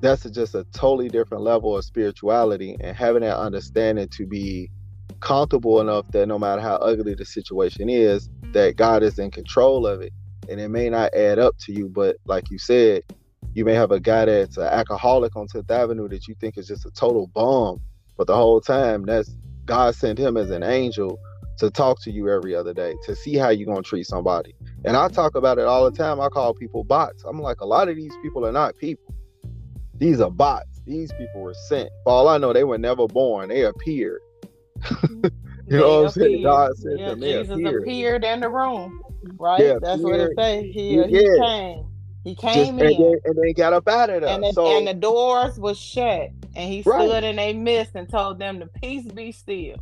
that's 0.00 0.28
just 0.30 0.54
a 0.54 0.64
totally 0.72 1.08
different 1.08 1.42
level 1.44 1.76
of 1.76 1.84
spirituality 1.84 2.76
and 2.80 2.96
having 2.96 3.22
that 3.22 3.38
understanding 3.38 4.08
to 4.08 4.26
be 4.26 4.70
comfortable 5.20 5.80
enough 5.80 6.06
that 6.12 6.26
no 6.26 6.38
matter 6.38 6.60
how 6.60 6.76
ugly 6.76 7.14
the 7.14 7.24
situation 7.24 7.88
is, 7.88 8.28
that 8.52 8.76
God 8.76 9.02
is 9.02 9.18
in 9.18 9.30
control 9.30 9.86
of 9.86 10.00
it. 10.00 10.12
And 10.48 10.60
it 10.60 10.68
may 10.68 10.88
not 10.88 11.14
add 11.14 11.38
up 11.38 11.56
to 11.60 11.72
you, 11.72 11.88
but 11.88 12.16
like 12.24 12.50
you 12.50 12.58
said, 12.58 13.02
you 13.54 13.64
may 13.64 13.74
have 13.74 13.90
a 13.90 14.00
guy 14.00 14.24
that's 14.24 14.56
an 14.56 14.64
alcoholic 14.64 15.36
on 15.36 15.46
10th 15.48 15.70
Avenue 15.70 16.08
that 16.08 16.26
you 16.28 16.34
think 16.40 16.56
is 16.56 16.66
just 16.68 16.86
a 16.86 16.90
total 16.90 17.26
bum, 17.28 17.80
but 18.16 18.26
the 18.26 18.34
whole 18.34 18.60
time 18.60 19.04
that's 19.04 19.36
God 19.66 19.94
sent 19.94 20.18
him 20.18 20.36
as 20.36 20.50
an 20.50 20.62
angel 20.62 21.18
to 21.58 21.70
talk 21.70 22.00
to 22.02 22.10
you 22.10 22.28
every 22.28 22.54
other 22.54 22.72
day 22.72 22.94
to 23.04 23.14
see 23.14 23.36
how 23.36 23.50
you're 23.50 23.66
gonna 23.66 23.82
treat 23.82 24.06
somebody. 24.06 24.54
And 24.84 24.96
I 24.96 25.08
talk 25.08 25.36
about 25.36 25.58
it 25.58 25.66
all 25.66 25.84
the 25.88 25.96
time. 25.96 26.20
I 26.20 26.28
call 26.28 26.54
people 26.54 26.84
bots. 26.84 27.22
I'm 27.24 27.40
like, 27.40 27.60
a 27.60 27.66
lot 27.66 27.88
of 27.88 27.96
these 27.96 28.16
people 28.22 28.46
are 28.46 28.52
not 28.52 28.76
people. 28.78 29.14
These 30.00 30.20
are 30.20 30.30
bots. 30.30 30.80
These 30.86 31.12
people 31.12 31.42
were 31.42 31.54
sent. 31.68 31.90
For 32.04 32.12
all 32.12 32.28
I 32.28 32.38
know, 32.38 32.52
they 32.52 32.64
were 32.64 32.78
never 32.78 33.06
born. 33.06 33.50
They 33.50 33.62
appeared. 33.64 34.20
you 35.10 35.30
they 35.68 35.76
know 35.76 36.00
what 36.00 36.06
I'm 36.06 36.08
saying? 36.08 36.42
God 36.42 36.76
sent 36.76 36.98
yeah, 36.98 37.08
them. 37.10 37.20
Jesus 37.20 37.50
appeared. 37.50 37.82
appeared 37.82 38.24
in 38.24 38.40
the 38.40 38.48
room, 38.48 38.98
right? 39.38 39.62
Yeah, 39.62 39.78
That's 39.80 40.02
what 40.02 40.18
it 40.20 40.30
says. 40.30 40.36
say. 40.36 40.72
He, 40.72 40.96
he 41.04 41.28
came. 41.38 41.86
He 42.24 42.34
Just, 42.34 42.70
came 42.70 42.78
and, 42.80 42.90
in. 42.90 43.20
and 43.24 43.36
they 43.36 43.52
got 43.52 43.72
up 43.74 43.88
out 43.88 44.10
of 44.10 44.22
there. 44.22 44.30
and 44.30 44.42
the, 44.42 44.52
so 44.52 44.66
and 44.66 44.86
the 44.86 44.94
doors 44.94 45.58
was 45.58 45.78
shut, 45.78 46.30
and 46.56 46.72
he 46.72 46.82
Right. 46.84 47.06
stood 47.06 47.24
in 47.24 47.38
a 47.38 47.52
mist 47.52 47.90
and 47.94 48.08
told 48.08 48.38
them 48.38 48.60
to 48.60 48.66
peace 48.66 49.04
be 49.04 49.32
still, 49.32 49.76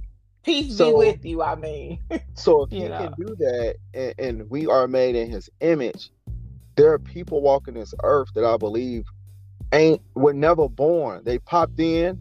peace 0.44 0.76
be 0.76 0.92
with 0.92 1.24
you. 1.24 1.42
I 1.42 1.54
mean, 1.54 2.00
So 2.34 2.62
if 2.62 2.70
you 2.72 2.80
he 2.80 2.88
know. 2.88 2.98
can 2.98 3.14
do 3.18 3.36
that, 3.38 3.76
and, 3.94 4.14
and 4.18 4.50
we 4.50 4.66
are 4.66 4.86
made 4.88 5.16
in 5.16 5.30
his 5.30 5.48
image, 5.60 6.10
there 6.76 6.92
are 6.92 6.98
people 6.98 7.40
walking 7.42 7.74
this 7.74 7.94
earth 8.04 8.28
that 8.34 8.44
I 8.44 8.56
believe 8.56 9.04
ain't 9.72 10.00
were 10.14 10.32
never 10.32 10.68
born. 10.68 11.22
They 11.24 11.38
popped 11.38 11.78
in 11.78 12.18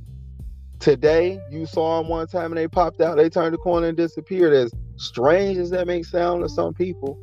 today. 0.79 1.39
You 1.49 1.65
saw 1.65 2.01
them 2.01 2.09
one 2.09 2.27
time 2.27 2.51
and 2.51 2.57
they 2.57 2.67
popped 2.67 3.01
out. 3.01 3.17
They 3.17 3.29
turned 3.29 3.53
the 3.53 3.57
corner 3.57 3.87
and 3.87 3.97
disappeared. 3.97 4.53
As 4.53 4.71
strange 4.97 5.57
as 5.57 5.69
that 5.71 5.87
may 5.87 6.03
sound 6.03 6.43
to 6.43 6.49
some 6.49 6.73
people, 6.73 7.19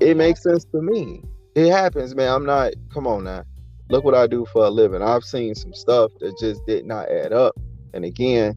it 0.00 0.16
makes 0.16 0.42
sense 0.42 0.64
to 0.66 0.82
me. 0.82 1.22
It 1.54 1.70
happens, 1.70 2.14
man. 2.14 2.32
I'm 2.32 2.46
not. 2.46 2.72
Come 2.92 3.06
on 3.06 3.24
now. 3.24 3.44
Look 3.90 4.04
what 4.04 4.14
I 4.14 4.26
do 4.26 4.46
for 4.52 4.64
a 4.64 4.70
living. 4.70 5.02
I've 5.02 5.24
seen 5.24 5.54
some 5.54 5.72
stuff 5.74 6.10
that 6.20 6.36
just 6.38 6.64
did 6.66 6.84
not 6.84 7.08
add 7.10 7.32
up. 7.32 7.54
And 7.92 8.04
again, 8.04 8.54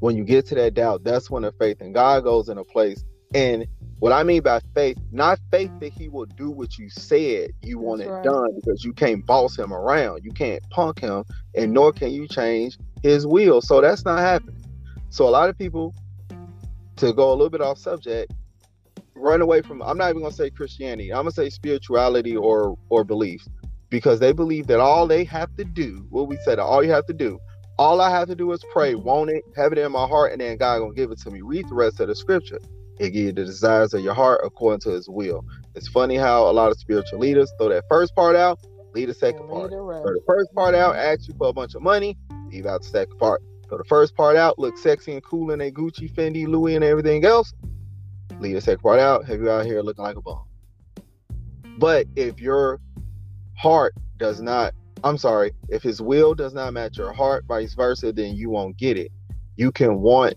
when 0.00 0.16
you 0.16 0.24
get 0.24 0.46
to 0.46 0.54
that 0.56 0.74
doubt, 0.74 1.04
that's 1.04 1.30
when 1.30 1.42
the 1.42 1.52
faith 1.52 1.80
in 1.80 1.92
God 1.92 2.24
goes 2.24 2.48
into 2.48 2.64
place. 2.64 3.04
And 3.34 3.66
what 3.98 4.12
I 4.12 4.22
mean 4.22 4.42
by 4.42 4.60
faith, 4.74 4.98
not 5.12 5.38
faith 5.50 5.70
that 5.80 5.92
He 5.92 6.08
will 6.08 6.26
do 6.26 6.50
what 6.50 6.78
you 6.78 6.90
said 6.90 7.50
you 7.62 7.78
want 7.78 8.02
it 8.02 8.08
right. 8.08 8.24
done, 8.24 8.50
because 8.56 8.84
you 8.84 8.92
can't 8.92 9.24
boss 9.24 9.58
Him 9.58 9.72
around. 9.72 10.24
You 10.24 10.32
can't 10.32 10.62
punk 10.70 11.00
Him, 11.00 11.24
and 11.54 11.72
nor 11.72 11.92
can 11.92 12.10
you 12.10 12.28
change 12.28 12.78
His 13.02 13.26
will. 13.26 13.60
So 13.60 13.80
that's 13.80 14.04
not 14.04 14.18
happening. 14.18 14.62
So 15.10 15.28
a 15.28 15.30
lot 15.30 15.48
of 15.48 15.56
people, 15.56 15.94
to 16.96 17.12
go 17.12 17.30
a 17.30 17.34
little 17.34 17.50
bit 17.50 17.60
off 17.60 17.78
subject, 17.78 18.32
run 19.14 19.40
away 19.40 19.62
from. 19.62 19.82
I'm 19.82 19.96
not 19.96 20.10
even 20.10 20.22
gonna 20.22 20.34
say 20.34 20.50
Christianity. 20.50 21.12
I'm 21.12 21.22
gonna 21.22 21.30
say 21.30 21.48
spirituality 21.50 22.36
or 22.36 22.76
or 22.88 23.04
beliefs, 23.04 23.48
because 23.90 24.20
they 24.20 24.32
believe 24.32 24.66
that 24.66 24.80
all 24.80 25.06
they 25.06 25.24
have 25.24 25.54
to 25.56 25.64
do, 25.64 26.06
what 26.10 26.28
we 26.28 26.36
said, 26.44 26.58
all 26.58 26.84
you 26.84 26.90
have 26.90 27.06
to 27.06 27.12
do, 27.12 27.38
all 27.78 28.00
I 28.00 28.10
have 28.10 28.28
to 28.28 28.34
do 28.34 28.52
is 28.52 28.62
pray, 28.72 28.94
mm-hmm. 28.94 29.06
want 29.06 29.30
it, 29.30 29.44
have 29.56 29.72
it 29.72 29.78
in 29.78 29.92
my 29.92 30.06
heart, 30.06 30.32
and 30.32 30.40
then 30.40 30.56
God 30.56 30.80
gonna 30.80 30.94
give 30.94 31.10
it 31.10 31.20
to 31.20 31.30
me. 31.30 31.40
Read 31.42 31.68
the 31.68 31.74
rest 31.74 32.00
of 32.00 32.08
the 32.08 32.14
scripture. 32.14 32.60
It 32.98 33.10
give 33.10 33.22
you 33.22 33.32
the 33.32 33.44
desires 33.44 33.94
of 33.94 34.02
your 34.02 34.14
heart 34.14 34.40
according 34.44 34.80
to 34.80 34.90
His 34.90 35.08
will. 35.08 35.44
It's 35.74 35.88
funny 35.88 36.16
how 36.16 36.48
a 36.48 36.52
lot 36.52 36.70
of 36.70 36.78
spiritual 36.78 37.18
leaders 37.18 37.52
throw 37.58 37.68
that 37.70 37.84
first 37.88 38.14
part 38.14 38.36
out, 38.36 38.60
leave 38.94 39.08
the 39.08 39.14
second 39.14 39.48
part. 39.48 39.70
read 39.70 39.72
the 39.72 39.80
rest. 39.80 40.04
Throw 40.04 40.14
the 40.14 40.24
first 40.26 40.54
part 40.54 40.74
out, 40.74 40.94
mm-hmm. 40.94 41.12
ask 41.12 41.28
you 41.28 41.34
for 41.36 41.48
a 41.48 41.52
bunch 41.52 41.74
of 41.74 41.82
money, 41.82 42.16
leave 42.48 42.66
out 42.66 42.82
the 42.82 42.88
second 42.88 43.18
part. 43.18 43.42
Throw 43.68 43.78
the 43.78 43.84
first 43.84 44.14
part 44.14 44.36
out, 44.36 44.58
look 44.58 44.78
sexy 44.78 45.12
and 45.12 45.22
cool 45.22 45.50
in 45.50 45.60
a 45.60 45.70
Gucci, 45.70 46.12
Fendi, 46.12 46.46
Louis, 46.46 46.76
and 46.76 46.84
everything 46.84 47.24
else. 47.24 47.52
Leave 48.38 48.54
the 48.54 48.60
second 48.60 48.82
part 48.82 49.00
out, 49.00 49.24
have 49.26 49.40
you 49.40 49.50
out 49.50 49.66
here 49.66 49.80
looking 49.80 50.04
like 50.04 50.16
a 50.16 50.20
bum. 50.20 50.42
But 51.78 52.06
if 52.14 52.40
your 52.40 52.80
heart 53.56 53.94
does 54.18 54.40
not, 54.40 54.74
I'm 55.02 55.18
sorry, 55.18 55.52
if 55.68 55.82
his 55.82 56.00
will 56.00 56.34
does 56.34 56.54
not 56.54 56.72
match 56.72 56.96
your 56.96 57.12
heart, 57.12 57.44
vice 57.46 57.74
versa, 57.74 58.12
then 58.12 58.36
you 58.36 58.50
won't 58.50 58.76
get 58.76 58.96
it. 58.96 59.10
You 59.56 59.72
can 59.72 60.00
want 60.00 60.34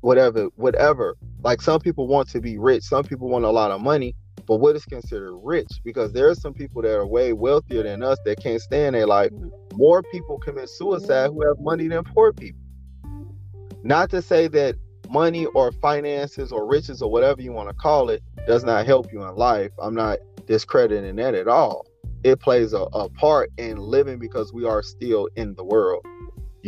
whatever, 0.00 0.48
whatever. 0.56 1.16
Like 1.42 1.60
some 1.60 1.80
people 1.80 2.06
want 2.06 2.28
to 2.30 2.40
be 2.40 2.58
rich, 2.58 2.84
some 2.84 3.04
people 3.04 3.28
want 3.28 3.44
a 3.44 3.50
lot 3.50 3.70
of 3.70 3.80
money, 3.80 4.14
but 4.46 4.56
what 4.56 4.76
is 4.76 4.84
considered 4.84 5.36
rich? 5.42 5.68
Because 5.84 6.12
there 6.12 6.28
are 6.28 6.34
some 6.34 6.54
people 6.54 6.82
that 6.82 6.94
are 6.96 7.06
way 7.06 7.32
wealthier 7.32 7.82
than 7.82 8.02
us 8.02 8.18
that 8.24 8.42
can't 8.42 8.60
stand 8.60 8.94
their 8.94 9.06
life. 9.06 9.30
Mm-hmm. 9.30 9.76
More 9.76 10.02
people 10.04 10.38
commit 10.38 10.68
suicide 10.68 11.30
mm-hmm. 11.30 11.34
who 11.34 11.48
have 11.48 11.60
money 11.60 11.88
than 11.88 12.04
poor 12.04 12.32
people. 12.32 12.60
Not 13.84 14.10
to 14.10 14.22
say 14.22 14.48
that 14.48 14.76
money 15.08 15.46
or 15.46 15.72
finances 15.72 16.52
or 16.52 16.66
riches 16.66 17.02
or 17.02 17.10
whatever 17.10 17.40
you 17.40 17.52
want 17.52 17.68
to 17.68 17.74
call 17.74 18.10
it 18.10 18.22
does 18.46 18.64
not 18.64 18.86
help 18.86 19.12
you 19.12 19.22
in 19.22 19.36
life. 19.36 19.70
I'm 19.80 19.94
not 19.94 20.18
discrediting 20.46 21.16
that 21.16 21.34
at 21.34 21.48
all. 21.48 21.86
It 22.24 22.40
plays 22.40 22.72
a, 22.72 22.82
a 22.92 23.08
part 23.08 23.50
in 23.58 23.78
living 23.78 24.18
because 24.18 24.52
we 24.52 24.64
are 24.64 24.82
still 24.82 25.28
in 25.36 25.54
the 25.54 25.64
world. 25.64 26.04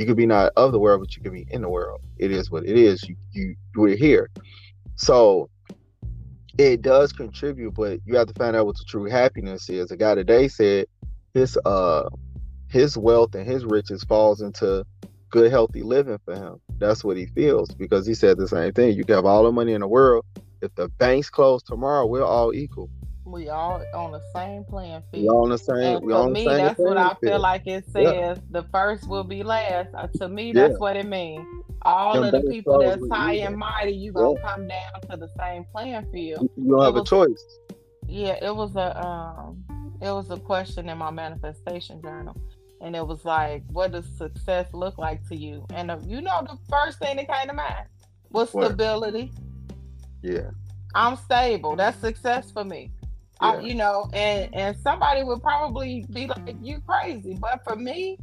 You 0.01 0.07
could 0.07 0.17
be 0.17 0.25
not 0.25 0.55
of 0.57 0.73
the 0.73 0.79
world, 0.79 1.03
but 1.03 1.15
you 1.15 1.23
could 1.23 1.35
be 1.35 1.47
in 1.51 1.61
the 1.61 1.69
world. 1.69 2.01
It 2.17 2.31
is 2.31 2.51
what 2.51 2.65
it 2.65 2.75
is. 2.79 3.07
You 3.07 3.17
you 3.33 3.55
we're 3.77 3.97
here. 3.97 4.31
So 4.97 5.51
it 6.57 6.81
does 6.81 7.13
contribute, 7.13 7.75
but 7.75 8.01
you 8.07 8.17
have 8.17 8.27
to 8.29 8.33
find 8.33 8.57
out 8.57 8.65
what 8.65 8.79
the 8.79 8.85
true 8.89 9.11
happiness 9.11 9.69
is. 9.69 9.91
A 9.91 9.99
guy 9.99 10.15
today 10.15 10.49
said 10.49 10.87
his 11.35 11.59
uh 11.67 12.09
his 12.71 12.97
wealth 12.97 13.35
and 13.35 13.47
his 13.47 13.67
riches 13.67 14.03
falls 14.05 14.41
into 14.41 14.87
good 15.29 15.51
healthy 15.51 15.83
living 15.83 16.19
for 16.25 16.35
him. 16.35 16.63
That's 16.79 17.05
what 17.05 17.19
he 17.19 17.27
feels 17.27 17.69
because 17.75 18.07
he 18.07 18.15
said 18.15 18.39
the 18.39 18.49
same 18.49 18.73
thing. 18.73 18.97
You 18.97 19.05
can 19.05 19.17
have 19.17 19.27
all 19.27 19.45
the 19.45 19.53
money 19.53 19.75
in 19.75 19.83
the 19.83 19.87
world. 19.87 20.25
If 20.63 20.75
the 20.77 20.89
banks 20.89 21.29
close 21.29 21.63
tomorrow, 21.63 22.07
we're 22.07 22.25
all 22.25 22.55
equal. 22.55 22.89
We 23.31 23.49
all 23.49 23.83
on 23.95 24.13
the 24.13 24.21
same 24.35 24.65
playing 24.65 25.03
We 25.13 25.21
field. 25.21 25.35
all 25.37 25.43
on 25.45 25.51
the 25.51 25.59
same. 25.59 26.01
We 26.03 26.13
for 26.13 26.19
on 26.19 26.27
the 26.29 26.33
me, 26.35 26.45
same 26.47 26.57
that's 26.57 26.79
what 26.79 26.97
I 26.97 27.09
feel 27.11 27.17
field. 27.31 27.41
like 27.43 27.67
it 27.67 27.85
says. 27.91 28.03
Yeah. 28.05 28.35
The 28.51 28.63
first 28.65 29.09
will 29.09 29.25
be 29.25 29.43
last. 29.43 29.89
Uh, 29.95 30.07
to 30.19 30.29
me, 30.29 30.49
Yeah. 30.53 30.69
that's 30.69 30.79
what 30.81 30.97
it 30.97 31.07
means. 31.07 31.47
All 31.83 32.15
Them 32.15 32.25
of 32.25 32.33
the 32.33 32.51
people 32.51 32.79
that's 32.81 33.03
high 33.11 33.35
and 33.35 33.57
mighty, 33.57 33.93
you 33.93 34.13
gonna 34.13 34.39
come 34.41 34.69
down 34.69 35.01
to 35.11 35.17
the 35.17 35.29
same 35.39 35.65
playing 35.73 36.07
field. 36.13 36.49
You- 36.57 36.71
don't 36.77 36.83
have 36.85 36.97
a 36.97 37.05
choice. 37.05 37.43
Yeah, 38.07 38.37
it 38.45 38.55
was 38.55 38.75
a 38.77 39.01
um, 39.07 39.65
it 40.03 40.11
was 40.11 40.31
a 40.31 40.37
question 40.39 40.89
in 40.89 40.99
my 40.99 41.11
manifestation 41.11 42.03
journal, 42.03 42.37
and 42.83 42.97
it 42.97 43.07
was 43.07 43.25
like, 43.25 43.63
what 43.71 43.93
does 43.93 44.07
success 44.19 44.67
look 44.75 44.99
like 44.99 45.27
to 45.29 45.37
you? 45.37 45.65
And 45.73 45.91
uh, 45.91 45.99
you 46.05 46.21
know, 46.21 46.41
the 46.43 46.59
first 46.69 46.99
thing 46.99 47.17
that 47.17 47.29
came 47.29 47.49
to 47.49 47.55
mind 47.55 47.87
was 48.31 48.53
What? 48.53 48.67
stability. 48.67 49.31
Yeah. 50.23 50.51
I'm 50.95 51.17
stable. 51.17 51.77
That's 51.77 51.97
success 51.99 52.51
for 52.51 52.65
me. 52.65 52.91
I, 53.41 53.59
you 53.61 53.75
know, 53.75 54.09
and 54.13 54.49
and 54.55 54.77
somebody 54.77 55.23
would 55.25 55.43
probably 55.43 56.07
be 56.13 56.27
like, 56.27 56.57
"You 56.61 56.81
crazy," 56.87 57.35
but 57.41 57.63
for 57.65 57.77
me, 57.77 58.19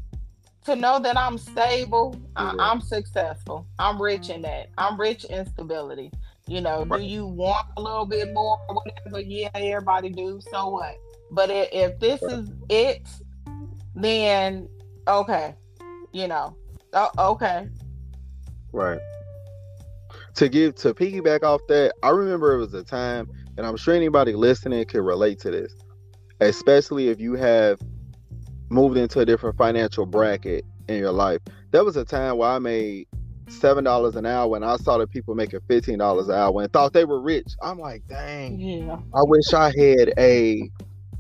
to 0.66 0.76
know 0.76 1.00
that 1.00 1.18
I'm 1.18 1.38
stable, 1.38 2.16
I, 2.36 2.46
Yeah. 2.46 2.54
I'm 2.60 2.82
successful. 2.82 3.66
I'm 3.80 4.02
rich 4.02 4.30
in 4.30 4.42
that. 4.44 4.70
I'm 4.78 5.00
rich 5.00 5.26
in 5.26 5.46
stability. 5.48 6.12
You 6.48 6.62
know, 6.62 6.86
do 6.86 7.00
you 7.00 7.26
want 7.26 7.66
a 7.78 7.82
little 7.82 8.06
bit 8.06 8.32
more 8.34 8.58
or 8.70 8.76
whatever? 8.76 9.20
Yeah, 9.22 9.50
everybody 9.54 10.10
do. 10.10 10.40
So 10.52 10.70
what? 10.70 10.96
But 11.32 11.50
if, 11.50 11.70
if 11.72 12.00
this 12.00 12.22
Right. 12.22 12.34
is 12.34 12.52
it, 12.70 13.10
then 13.96 14.70
okay, 15.08 15.56
you 16.12 16.28
know, 16.28 16.56
oh, 16.94 17.10
okay, 17.32 17.68
Right. 18.72 19.00
To 20.36 20.50
give 20.50 20.76
to 20.76 20.94
piggyback 20.94 21.44
off 21.44 21.62
that, 21.68 21.94
I 22.04 22.10
remember 22.10 22.54
it 22.54 22.58
was 22.60 22.74
a 22.74 22.84
time, 22.84 23.28
and 23.58 23.66
I'm 23.66 23.78
sure 23.78 23.94
anybody 23.96 24.34
listening 24.34 24.86
could 24.86 25.02
relate 25.02 25.40
to 25.40 25.52
this, 25.52 25.76
especially 26.40 27.10
if 27.10 27.20
you 27.20 27.34
have 27.34 27.80
moved 28.70 28.98
into 28.98 29.20
a 29.20 29.26
different 29.26 29.58
financial 29.58 30.06
bracket 30.06 30.64
in 30.88 30.98
your 30.98 31.12
life. 31.12 31.40
There 31.72 31.84
was 31.84 31.98
a 31.98 32.06
time 32.06 32.38
where 32.38 32.50
I 32.50 32.60
made 32.60 33.08
seven 33.50 33.84
dollars 33.84 34.16
an 34.16 34.26
hour, 34.26 34.56
and 34.56 34.64
I 34.66 34.78
saw 34.78 34.98
the 34.98 35.08
people 35.08 35.36
making 35.36 35.60
fifteen 35.68 35.98
dollars 36.00 36.28
an 36.30 36.36
hour, 36.36 36.62
and 36.62 36.72
thought 36.72 36.94
they 36.94 37.06
were 37.06 37.22
rich. 37.22 37.48
I'm 37.62 37.80
like, 37.80 38.04
dang, 38.08 38.60
yeah, 38.60 38.98
I 39.14 39.22
wish 39.24 39.54
I 39.54 39.66
had 39.66 40.14
a 40.18 40.70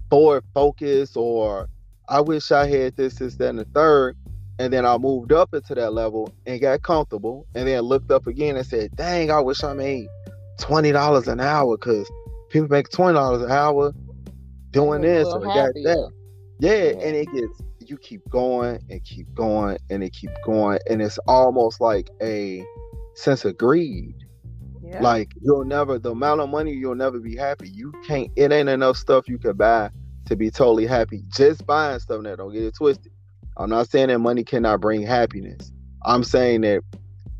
Ford 0.09 0.43
Focus, 0.53 1.15
or 1.15 1.67
I 2.07 2.21
wish 2.21 2.51
I 2.51 2.67
had 2.67 2.95
this, 2.95 3.15
this, 3.15 3.35
that, 3.35 3.49
and 3.49 3.59
the 3.59 3.65
third. 3.65 4.15
And 4.59 4.73
then 4.73 4.87
I 4.87 4.97
moved 4.97 5.31
up 5.31 5.53
into 5.53 5.75
that 5.75 5.93
level 5.93 6.33
and 6.47 6.59
got 6.59 6.81
comfortable, 6.81 7.45
and 7.53 7.67
then 7.67 7.79
looked 7.81 8.09
up 8.09 8.25
again 8.25 8.57
and 8.57 8.65
said, 8.65 8.95
"Dang, 8.95 9.29
I 9.29 9.39
wish 9.39 9.63
I 9.63 9.73
made 9.73 10.07
twenty 10.59 10.91
dollars 10.91 11.27
an 11.27 11.39
hour 11.39 11.77
because 11.77 12.09
people 12.61 12.75
make 12.75 12.89
twenty 12.89 13.13
dollars 13.13 13.41
an 13.43 13.51
hour 13.51 13.93
doing 14.71 15.01
this 15.01 15.27
or 15.27 15.41
got 15.41 15.73
that." 15.73 16.11
Yeah, 16.59 16.73
Yeah. 16.73 16.91
and 17.01 17.15
it 17.15 17.31
gets 17.31 17.61
you 17.79 17.97
keep 17.97 18.27
going 18.29 18.79
and 18.89 19.03
keep 19.03 19.33
going 19.35 19.77
and 19.89 20.03
it 20.03 20.11
keep 20.13 20.31
going, 20.43 20.79
and 20.89 21.01
it's 21.01 21.17
almost 21.27 21.79
like 21.79 22.09
a 22.21 22.65
sense 23.15 23.45
of 23.45 23.57
greed. 23.57 24.15
yeah, 24.83 25.01
Like 25.01 25.31
you'll 25.41 25.65
never 25.65 25.99
the 25.99 26.11
amount 26.11 26.41
of 26.41 26.49
money 26.49 26.73
you'll 26.73 26.95
never 26.95 27.19
be 27.19 27.35
happy. 27.35 27.69
You 27.69 27.93
can't 28.05 28.29
it 28.35 28.51
ain't 28.51 28.69
enough 28.69 28.97
stuff 28.97 29.27
you 29.27 29.37
could 29.37 29.57
buy 29.57 29.89
to 30.25 30.35
be 30.35 30.49
totally 30.51 30.85
happy. 30.85 31.23
Just 31.29 31.65
buying 31.65 31.99
stuff 31.99 32.21
now, 32.21 32.35
don't 32.35 32.53
get 32.53 32.63
it 32.63 32.75
twisted. 32.75 33.11
I'm 33.55 33.69
not 33.69 33.89
saying 33.89 34.07
that 34.09 34.19
money 34.19 34.43
cannot 34.43 34.81
bring 34.81 35.01
happiness. 35.01 35.71
I'm 36.05 36.23
saying 36.23 36.61
that 36.61 36.81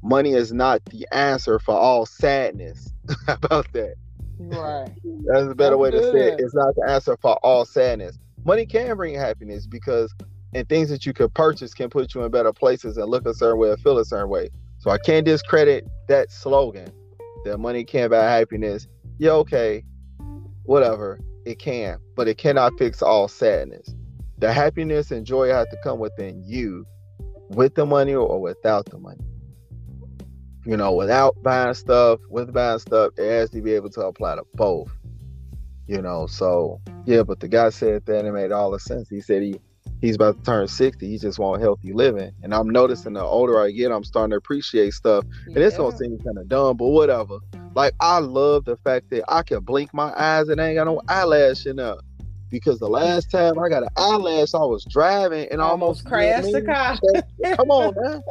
money 0.03 0.33
is 0.33 0.51
not 0.53 0.83
the 0.85 1.07
answer 1.11 1.59
for 1.59 1.75
all 1.75 2.05
sadness. 2.05 2.91
About 3.27 3.71
that? 3.73 3.95
Right. 4.39 4.89
That's 5.25 5.51
a 5.51 5.55
better 5.55 5.77
That's 5.77 5.77
way 5.77 5.91
to 5.91 6.03
say 6.11 6.27
it. 6.33 6.39
It's 6.39 6.53
not 6.53 6.75
the 6.75 6.89
answer 6.89 7.17
for 7.21 7.35
all 7.43 7.65
sadness. 7.65 8.17
Money 8.45 8.65
can 8.65 8.95
bring 8.95 9.15
happiness 9.15 9.67
because 9.67 10.13
and 10.53 10.67
things 10.69 10.89
that 10.89 11.05
you 11.05 11.13
could 11.13 11.33
purchase 11.33 11.73
can 11.73 11.89
put 11.89 12.15
you 12.15 12.23
in 12.23 12.31
better 12.31 12.53
places 12.53 12.97
and 12.97 13.09
look 13.09 13.25
a 13.25 13.33
certain 13.33 13.59
way 13.59 13.69
or 13.69 13.77
feel 13.77 13.97
a 13.99 14.05
certain 14.05 14.29
way. 14.29 14.49
So 14.79 14.89
So 14.89 14.91
I 14.91 14.97
can't 14.97 15.25
discredit 15.25 15.85
that 16.07 16.31
slogan 16.31 16.91
that 17.45 17.57
money 17.57 17.83
can't 17.83 18.11
buy 18.11 18.23
happiness. 18.23 18.87
Yeah, 19.19 19.31
okay, 19.31 19.83
whatever, 20.63 21.19
it 21.45 21.59
can, 21.59 21.97
but 22.15 22.27
it 22.27 22.37
cannot 22.37 22.77
fix 22.77 23.01
all 23.01 23.27
sadness. 23.27 23.93
The 24.37 24.53
happiness 24.53 25.11
and 25.11 25.25
joy 25.25 25.49
have 25.49 25.69
to 25.69 25.77
come 25.83 25.99
within 25.99 26.43
you 26.45 26.85
with 27.49 27.75
the 27.75 27.85
money 27.85 28.13
or 28.13 28.39
without 28.39 28.85
the 28.85 28.99
money. 28.99 29.23
You 30.67 30.75
know, 30.75 30.91
without 30.91 31.41
buying 31.43 31.73
stuff, 31.73 32.19
with 32.29 32.53
buying 32.53 32.79
stuff, 32.79 33.13
it 33.17 33.29
has 33.29 33.49
to 33.51 33.61
be 33.61 33.71
able 33.71 33.89
to 33.91 34.01
apply 34.01 34.35
to 34.35 34.43
both. 34.53 34.91
You 35.87 36.01
know, 36.01 36.27
so 36.27 36.81
yeah, 37.05 37.23
but 37.23 37.39
the 37.39 37.47
guy 37.47 37.69
said 37.69 38.05
that 38.05 38.19
and 38.19 38.27
it 38.27 38.33
made 38.33 38.51
all 38.51 38.71
the 38.71 38.79
sense. 38.79 39.07
He 39.07 39.21
said 39.21 39.43
he 39.43 39.61
he's 40.01 40.15
about 40.15 40.39
to 40.39 40.43
turn 40.43 40.67
60. 40.67 41.07
He 41.07 41.17
just 41.17 41.39
want 41.39 41.61
healthy 41.61 41.93
living. 41.93 42.33
And 42.43 42.53
I'm 42.53 42.69
noticing 42.69 43.13
the 43.13 43.23
older 43.23 43.61
I 43.61 43.71
get, 43.71 43.93
I'm 43.93 44.03
starting 44.03 44.31
to 44.31 44.35
appreciate 44.35 44.93
stuff. 44.93 45.23
And 45.45 45.55
yeah. 45.55 45.67
it's 45.67 45.77
gonna 45.77 45.95
seem 45.95 46.19
kind 46.19 46.37
of 46.37 46.49
dumb, 46.49 46.75
but 46.75 46.87
whatever. 46.87 47.37
Like 47.73 47.93
I 48.01 48.19
love 48.19 48.65
the 48.65 48.75
fact 48.75 49.09
that 49.11 49.23
I 49.29 49.43
can 49.43 49.61
blink 49.61 49.93
my 49.93 50.13
eyes 50.19 50.49
and 50.49 50.59
I 50.59 50.67
ain't 50.67 50.75
got 50.75 50.83
no 50.83 51.01
eyelash 51.07 51.65
in 51.65 51.79
up. 51.79 51.99
Because 52.49 52.79
the 52.79 52.89
last 52.89 53.31
time 53.31 53.57
I 53.57 53.69
got 53.69 53.83
an 53.83 53.89
eyelash, 53.95 54.53
I 54.53 54.59
was 54.59 54.83
driving 54.85 55.47
and 55.49 55.61
almost, 55.61 56.05
almost 56.05 56.05
crashed 56.05 56.51
the 56.51 56.61
car. 56.61 56.97
Come 57.55 57.71
on, 57.71 57.93
man. 57.95 58.21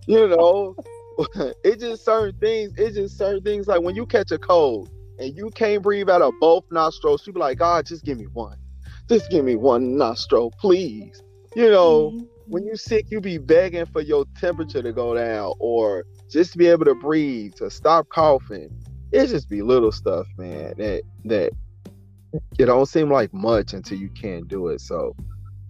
you 0.06 0.28
know, 0.28 0.76
it 1.64 1.80
just 1.80 2.04
certain 2.04 2.38
things. 2.38 2.72
It 2.78 2.94
just 2.94 3.16
certain 3.16 3.42
things 3.42 3.66
like 3.66 3.82
when 3.82 3.94
you 3.94 4.06
catch 4.06 4.30
a 4.30 4.38
cold 4.38 4.90
and 5.18 5.36
you 5.36 5.50
can't 5.50 5.82
breathe 5.82 6.10
out 6.10 6.22
of 6.22 6.34
both 6.40 6.64
nostrils, 6.70 7.26
you 7.26 7.32
be 7.32 7.40
like, 7.40 7.58
God, 7.58 7.86
just 7.86 8.04
give 8.04 8.18
me 8.18 8.26
one. 8.26 8.58
Just 9.08 9.30
give 9.30 9.44
me 9.44 9.56
one 9.56 9.96
nostril, 9.96 10.52
please. 10.58 11.22
You 11.54 11.70
know, 11.70 12.10
mm-hmm. 12.10 12.24
when 12.46 12.66
you 12.66 12.76
sick, 12.76 13.10
you 13.10 13.20
be 13.20 13.38
begging 13.38 13.86
for 13.86 14.02
your 14.02 14.26
temperature 14.38 14.82
to 14.82 14.92
go 14.92 15.14
down 15.14 15.54
or 15.58 16.04
just 16.28 16.52
to 16.52 16.58
be 16.58 16.66
able 16.66 16.84
to 16.84 16.94
breathe, 16.94 17.54
to 17.54 17.70
stop 17.70 18.08
coughing. 18.08 18.70
It 19.12 19.28
just 19.28 19.48
be 19.48 19.62
little 19.62 19.92
stuff, 19.92 20.26
man, 20.36 20.74
that 20.76 21.02
that 21.24 21.52
it 22.58 22.66
don't 22.66 22.86
seem 22.86 23.10
like 23.10 23.32
much 23.32 23.72
until 23.72 23.98
you 23.98 24.10
can't 24.10 24.48
do 24.48 24.68
it. 24.68 24.80
So, 24.80 25.14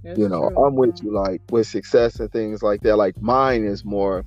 That's 0.03 0.19
you 0.19 0.29
know, 0.29 0.49
true. 0.49 0.65
I'm 0.65 0.75
with 0.75 1.03
you 1.03 1.13
like 1.13 1.43
with 1.51 1.67
success 1.67 2.19
and 2.19 2.33
things 2.33 2.63
like 2.63 2.81
that. 2.81 2.97
Like 2.97 3.21
mine 3.21 3.65
is 3.65 3.85
more 3.85 4.25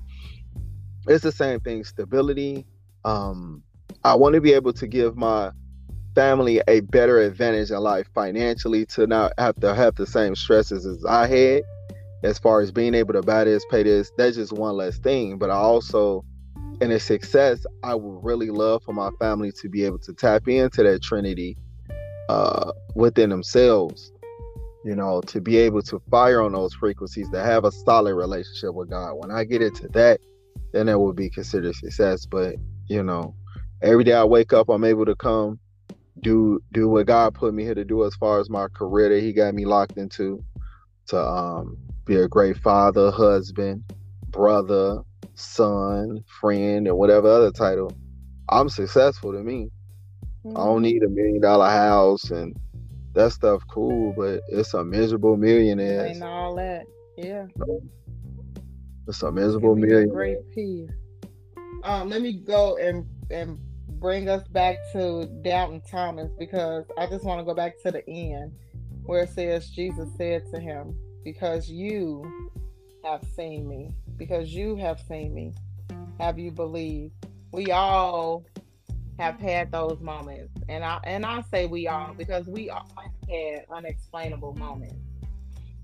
it's 1.06 1.24
the 1.24 1.32
same 1.32 1.60
thing, 1.60 1.84
stability. 1.84 2.66
Um 3.04 3.62
I 4.04 4.14
want 4.14 4.34
to 4.34 4.40
be 4.40 4.52
able 4.52 4.72
to 4.74 4.86
give 4.86 5.16
my 5.16 5.50
family 6.14 6.60
a 6.68 6.80
better 6.80 7.20
advantage 7.20 7.70
in 7.70 7.78
life 7.78 8.08
financially 8.14 8.84
to 8.84 9.06
not 9.06 9.32
have 9.38 9.56
to 9.60 9.74
have 9.74 9.94
the 9.96 10.06
same 10.06 10.34
stresses 10.34 10.86
as 10.86 11.04
I 11.04 11.26
had 11.26 11.62
as 12.22 12.38
far 12.38 12.60
as 12.60 12.70
being 12.70 12.94
able 12.94 13.14
to 13.14 13.22
buy 13.22 13.44
this, 13.44 13.64
pay 13.70 13.82
this. 13.82 14.12
That's 14.16 14.36
just 14.36 14.52
one 14.52 14.76
less 14.76 14.98
thing. 14.98 15.38
But 15.38 15.50
I 15.50 15.54
also, 15.54 16.24
in 16.80 16.90
a 16.90 17.00
success, 17.00 17.64
I 17.82 17.94
would 17.94 18.24
really 18.24 18.50
love 18.50 18.82
for 18.82 18.92
my 18.92 19.10
family 19.18 19.52
to 19.52 19.68
be 19.68 19.84
able 19.84 19.98
to 20.00 20.12
tap 20.12 20.48
into 20.48 20.82
that 20.82 21.02
Trinity 21.02 21.56
uh, 22.28 22.72
within 22.94 23.30
themselves. 23.30 24.12
You 24.82 24.96
know, 24.96 25.20
to 25.26 25.42
be 25.42 25.58
able 25.58 25.82
to 25.82 26.00
fire 26.10 26.40
on 26.40 26.52
those 26.52 26.72
frequencies, 26.72 27.28
to 27.30 27.42
have 27.42 27.64
a 27.66 27.72
solid 27.72 28.14
relationship 28.14 28.72
with 28.72 28.88
God. 28.88 29.12
When 29.14 29.30
I 29.30 29.44
get 29.44 29.60
into 29.60 29.88
that, 29.88 30.20
then 30.72 30.88
it 30.88 30.98
would 30.98 31.16
be 31.16 31.30
considered 31.30 31.74
success. 31.74 32.26
But 32.26 32.56
you 32.86 33.02
know, 33.02 33.34
every 33.82 34.04
day 34.04 34.14
I 34.14 34.24
wake 34.24 34.52
up, 34.52 34.68
I'm 34.68 34.84
able 34.84 35.06
to 35.06 35.14
come 35.14 35.58
do 36.20 36.62
do 36.72 36.88
what 36.88 37.06
God 37.06 37.34
put 37.34 37.54
me 37.54 37.64
here 37.64 37.74
to 37.74 37.84
do 37.84 38.04
as 38.04 38.14
far 38.14 38.40
as 38.40 38.50
my 38.50 38.68
career 38.68 39.08
that 39.08 39.22
He 39.22 39.32
got 39.32 39.54
me 39.54 39.64
locked 39.64 39.96
into, 39.96 40.42
to 41.06 41.20
um, 41.20 41.76
be 42.04 42.16
a 42.16 42.28
great 42.28 42.56
father, 42.58 43.10
husband, 43.10 43.84
brother, 44.28 45.02
son, 45.34 46.24
friend, 46.40 46.86
and 46.86 46.96
whatever 46.96 47.28
other 47.28 47.50
title. 47.50 47.92
I'm 48.48 48.68
successful 48.68 49.32
to 49.32 49.42
me. 49.42 49.70
Mm-hmm. 50.44 50.56
I 50.56 50.64
don't 50.64 50.76
mm-hmm. 50.76 50.82
need 50.82 51.02
a 51.02 51.08
million 51.08 51.40
dollar 51.40 51.68
house 51.68 52.30
and 52.30 52.56
that 53.14 53.32
stuff 53.32 53.62
cool, 53.68 54.12
but 54.16 54.40
it's 54.48 54.74
a 54.74 54.84
miserable 54.84 55.36
millionaire. 55.36 56.06
And 56.06 56.22
all 56.22 56.54
that, 56.56 56.84
yeah. 57.16 57.46
It's 59.06 59.22
a 59.22 59.32
miserable 59.32 59.74
millionaire. 59.74 60.06
Great 60.06 60.50
piece. 60.54 60.90
Um, 61.84 62.08
let 62.10 62.22
me 62.22 62.32
go 62.32 62.76
and 62.76 63.06
and 63.30 63.58
bring 64.00 64.28
us 64.28 64.46
back 64.48 64.76
to 64.92 65.26
Doubting 65.42 65.82
Thomas 65.90 66.30
because 66.38 66.84
I 66.98 67.06
just 67.06 67.24
want 67.24 67.40
to 67.40 67.44
go 67.44 67.54
back 67.54 67.80
to 67.82 67.90
the 67.90 68.08
end 68.08 68.52
where 69.04 69.24
it 69.24 69.30
says 69.30 69.68
Jesus 69.70 70.08
said 70.16 70.50
to 70.52 70.60
him, 70.60 70.96
Because 71.24 71.68
you 71.68 72.50
have 73.04 73.22
seen 73.36 73.68
me, 73.68 73.90
because 74.16 74.50
you 74.54 74.76
have 74.76 75.00
seen 75.00 75.34
me, 75.34 75.54
have 76.18 76.38
you 76.38 76.50
believed? 76.50 77.14
We 77.52 77.72
all 77.72 78.44
have 79.18 79.38
had 79.38 79.72
those 79.72 80.00
moments. 80.00 80.52
And 80.68 80.84
I 80.84 81.00
and 81.04 81.26
I 81.26 81.42
say 81.50 81.66
we 81.66 81.88
all 81.88 82.14
because 82.16 82.46
we 82.46 82.70
all 82.70 82.88
had 83.28 83.64
unexplainable 83.70 84.54
moments. 84.54 84.96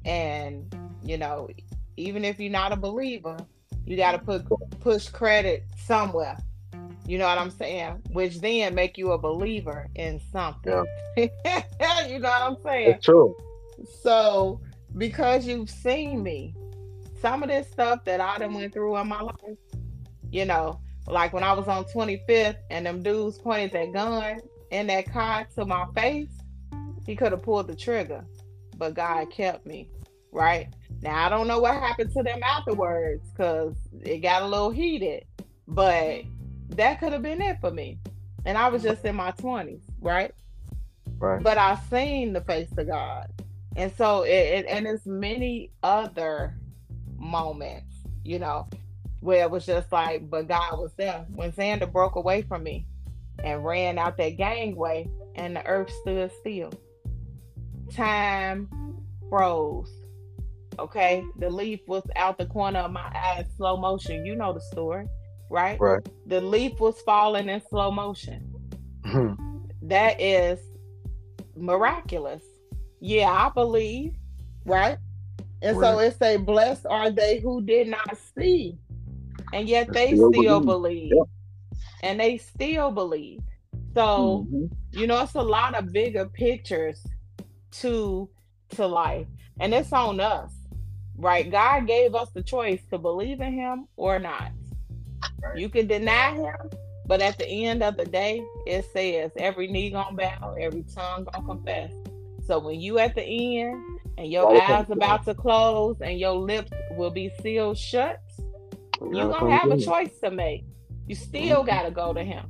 And, 0.04 0.74
you 1.02 1.18
know, 1.18 1.48
even 1.96 2.24
if 2.24 2.38
you're 2.38 2.50
not 2.50 2.72
a 2.72 2.76
believer, 2.76 3.36
you 3.84 3.96
gotta 3.96 4.18
put 4.18 4.44
push 4.80 5.08
credit 5.08 5.64
somewhere 5.84 6.36
you 7.06 7.18
know 7.18 7.26
what 7.26 7.38
I'm 7.38 7.50
saying? 7.50 8.02
Which 8.10 8.40
then 8.40 8.74
make 8.74 8.98
you 8.98 9.12
a 9.12 9.18
believer 9.18 9.88
in 9.94 10.20
something. 10.32 10.84
Yeah. 11.16 11.26
you 12.08 12.18
know 12.18 12.28
what 12.28 12.42
I'm 12.42 12.56
saying? 12.62 12.90
It's 12.90 13.04
true. 13.04 13.36
So 14.02 14.60
because 14.98 15.46
you've 15.46 15.70
seen 15.70 16.22
me, 16.22 16.54
some 17.20 17.42
of 17.42 17.48
this 17.48 17.68
stuff 17.68 18.04
that 18.04 18.20
I 18.20 18.38
done 18.38 18.54
went 18.54 18.72
through 18.72 18.96
in 18.96 19.08
my 19.08 19.20
life, 19.20 19.58
you 20.30 20.44
know, 20.44 20.80
like 21.06 21.32
when 21.32 21.44
I 21.44 21.52
was 21.52 21.68
on 21.68 21.84
25th 21.84 22.56
and 22.70 22.84
them 22.84 23.02
dudes 23.02 23.38
pointed 23.38 23.72
that 23.72 23.92
gun 23.92 24.40
in 24.72 24.88
that 24.88 25.10
car 25.12 25.46
to 25.54 25.64
my 25.64 25.86
face, 25.94 26.30
he 27.06 27.14
could 27.14 27.30
have 27.30 27.42
pulled 27.42 27.68
the 27.68 27.76
trigger, 27.76 28.24
but 28.76 28.94
God 28.94 29.30
kept 29.30 29.64
me. 29.64 29.88
Right 30.32 30.68
now, 31.02 31.26
I 31.26 31.28
don't 31.28 31.46
know 31.46 31.60
what 31.60 31.74
happened 31.74 32.12
to 32.14 32.22
them 32.22 32.42
afterwards 32.42 33.28
because 33.30 33.74
it 34.02 34.18
got 34.18 34.42
a 34.42 34.46
little 34.46 34.70
heated, 34.70 35.24
but 35.68 36.22
that 36.70 37.00
could 37.00 37.12
have 37.12 37.22
been 37.22 37.40
it 37.40 37.60
for 37.60 37.70
me. 37.70 37.98
And 38.44 38.56
I 38.56 38.68
was 38.68 38.82
just 38.82 39.04
in 39.04 39.16
my 39.16 39.32
20s, 39.32 39.80
right? 40.00 40.32
Right. 41.18 41.42
But 41.42 41.58
I 41.58 41.78
seen 41.90 42.32
the 42.32 42.40
face 42.40 42.70
of 42.76 42.86
God. 42.86 43.28
And 43.76 43.92
so 43.96 44.22
it, 44.22 44.30
it 44.30 44.66
and 44.68 44.86
it's 44.86 45.04
many 45.04 45.70
other 45.82 46.56
moments, 47.18 47.94
you 48.24 48.38
know, 48.38 48.68
where 49.20 49.42
it 49.42 49.50
was 49.50 49.66
just 49.66 49.92
like, 49.92 50.30
but 50.30 50.48
God 50.48 50.78
was 50.78 50.92
there. 50.96 51.26
When 51.34 51.52
Xander 51.52 51.90
broke 51.90 52.16
away 52.16 52.42
from 52.42 52.62
me 52.62 52.86
and 53.44 53.64
ran 53.64 53.98
out 53.98 54.16
that 54.16 54.36
gangway 54.38 55.08
and 55.34 55.56
the 55.56 55.66
earth 55.66 55.90
stood 56.02 56.30
still. 56.40 56.72
Time 57.92 58.68
froze. 59.28 59.90
Okay. 60.78 61.24
The 61.38 61.50
leaf 61.50 61.80
was 61.86 62.04
out 62.16 62.38
the 62.38 62.46
corner 62.46 62.80
of 62.80 62.92
my 62.92 63.00
eye 63.00 63.44
slow 63.56 63.76
motion. 63.76 64.24
You 64.24 64.36
know 64.36 64.52
the 64.52 64.60
story 64.60 65.06
right? 65.50 65.80
Right. 65.80 66.06
The 66.26 66.40
leaf 66.40 66.80
was 66.80 67.00
falling 67.02 67.48
in 67.48 67.60
slow 67.68 67.90
motion. 67.90 68.52
Mm-hmm. 69.04 69.42
That 69.82 70.20
is 70.20 70.58
miraculous. 71.56 72.42
Yeah, 73.00 73.30
I 73.30 73.50
believe, 73.50 74.14
right? 74.64 74.98
And 75.62 75.78
right. 75.78 75.94
so 75.94 75.98
it 76.00 76.18
say, 76.18 76.36
"Blessed 76.36 76.86
are 76.86 77.10
they 77.10 77.40
who 77.40 77.62
did 77.62 77.88
not 77.88 78.16
see, 78.36 78.78
and 79.52 79.68
yet 79.68 79.92
they 79.92 80.08
still, 80.08 80.32
still 80.32 80.60
believe, 80.60 81.10
believe. 81.10 81.24
and 82.02 82.18
they 82.18 82.38
still 82.38 82.90
believe." 82.90 83.40
So 83.94 84.46
mm-hmm. 84.50 84.98
you 84.98 85.06
know, 85.06 85.22
it's 85.22 85.34
a 85.34 85.42
lot 85.42 85.74
of 85.74 85.92
bigger 85.92 86.26
pictures 86.26 87.06
to 87.72 88.28
to 88.70 88.86
life, 88.86 89.26
and 89.60 89.72
it's 89.72 89.92
on 89.92 90.20
us, 90.20 90.52
right? 91.16 91.50
God 91.50 91.86
gave 91.86 92.14
us 92.14 92.30
the 92.30 92.42
choice 92.42 92.80
to 92.90 92.98
believe 92.98 93.40
in 93.40 93.52
Him 93.52 93.86
or 93.96 94.18
not. 94.18 94.52
You 95.54 95.68
can 95.68 95.86
deny 95.86 96.34
him, 96.34 96.56
but 97.06 97.20
at 97.20 97.38
the 97.38 97.46
end 97.46 97.82
of 97.82 97.96
the 97.96 98.04
day, 98.04 98.44
it 98.66 98.84
says 98.92 99.30
every 99.36 99.68
knee 99.68 99.90
gonna 99.90 100.16
bow, 100.16 100.56
every 100.58 100.84
tongue 100.94 101.26
gonna 101.32 101.46
confess. 101.46 101.92
So 102.46 102.58
when 102.58 102.80
you 102.80 102.98
at 102.98 103.14
the 103.14 103.22
end 103.22 104.00
and 104.18 104.30
your 104.30 104.60
eyes 104.60 104.90
about 104.90 105.24
to 105.26 105.34
close 105.34 105.96
and 106.00 106.18
your 106.18 106.34
lips 106.34 106.72
will 106.92 107.10
be 107.10 107.30
sealed 107.42 107.78
shut, 107.78 108.20
you're 109.00 109.30
gonna 109.30 109.56
have 109.56 109.70
a 109.70 109.80
choice 109.80 110.18
to 110.22 110.30
make. 110.30 110.64
You 111.06 111.14
still 111.14 111.58
mm-hmm. 111.58 111.66
gotta 111.66 111.90
go 111.90 112.12
to 112.12 112.24
him. 112.24 112.46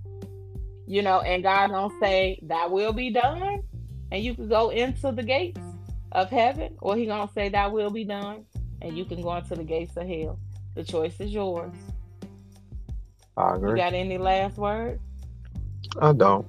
You 0.87 1.03
know, 1.03 1.21
and 1.21 1.43
God 1.43 1.71
gonna 1.71 1.95
say, 2.01 2.39
That 2.45 2.71
will 2.71 2.93
be 2.93 3.11
done, 3.11 3.63
and 4.13 4.23
you 4.23 4.35
can 4.35 4.49
go 4.49 4.71
into 4.71 5.13
the 5.13 5.23
gates 5.23 5.61
of 6.13 6.31
heaven, 6.31 6.77
or 6.81 6.97
he 6.97 7.07
gonna 7.07 7.31
say 7.35 7.49
that 7.51 7.73
will 7.73 7.91
be 7.91 8.05
done, 8.05 8.45
and 8.83 8.97
you 8.97 9.05
can 9.05 9.23
go 9.23 9.35
into 9.37 9.55
the 9.55 9.65
gates 9.65 9.97
of 9.97 10.07
hell. 10.07 10.39
The 10.75 10.85
choice 10.85 11.21
is 11.21 11.33
yours. 11.33 11.75
I 13.37 13.55
agree. 13.55 13.71
You 13.71 13.77
got 13.77 13.95
any 13.95 14.19
last 14.19 14.57
words? 14.57 15.01
I 16.01 16.13
don't. 16.13 16.47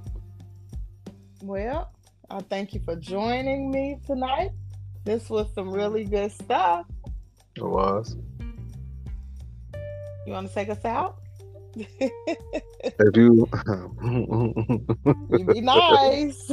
Well, 1.41 1.91
I 2.29 2.41
thank 2.41 2.73
you 2.73 2.81
for 2.83 2.95
joining 2.95 3.71
me 3.71 3.99
tonight. 4.05 4.51
This 5.03 5.29
was 5.29 5.47
some 5.53 5.69
really 5.69 6.03
good 6.03 6.31
stuff. 6.31 6.85
It 7.55 7.63
was. 7.63 8.17
You 10.25 10.33
want 10.33 10.49
to 10.49 10.53
take 10.53 10.69
us 10.69 10.83
out? 10.83 11.19
if 11.75 13.15
you, 13.15 13.47
you 15.37 15.45
be 15.45 15.61
nice. 15.61 16.51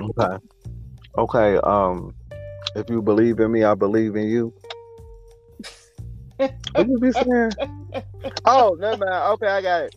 okay. 0.00 0.36
Okay. 1.16 1.56
Um, 1.56 2.14
if 2.78 2.88
you 2.88 3.02
believe 3.02 3.40
in 3.40 3.50
me, 3.50 3.64
I 3.64 3.74
believe 3.74 4.16
in 4.16 4.28
you. 4.28 4.54
What 6.36 6.88
you 6.88 6.98
be 7.00 7.12
saying? 7.12 7.52
Oh, 8.44 8.76
never 8.78 9.04
mind. 9.04 9.32
Okay, 9.34 9.46
I 9.46 9.62
got 9.62 9.82
it. 9.84 9.94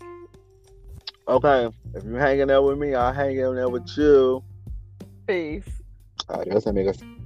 Okay, 1.28 1.70
if 1.94 2.04
you're 2.04 2.20
hanging 2.20 2.50
out 2.52 2.64
with 2.64 2.78
me, 2.78 2.94
I'll 2.94 3.14
hang 3.14 3.42
out 3.42 3.56
there 3.56 3.70
with 3.70 3.88
you. 3.98 4.44
Peace. 5.28 5.68
All 6.30 6.38
right, 6.38 6.48
that's 6.50 6.66
a 6.66 6.72
nigga. 6.72 7.21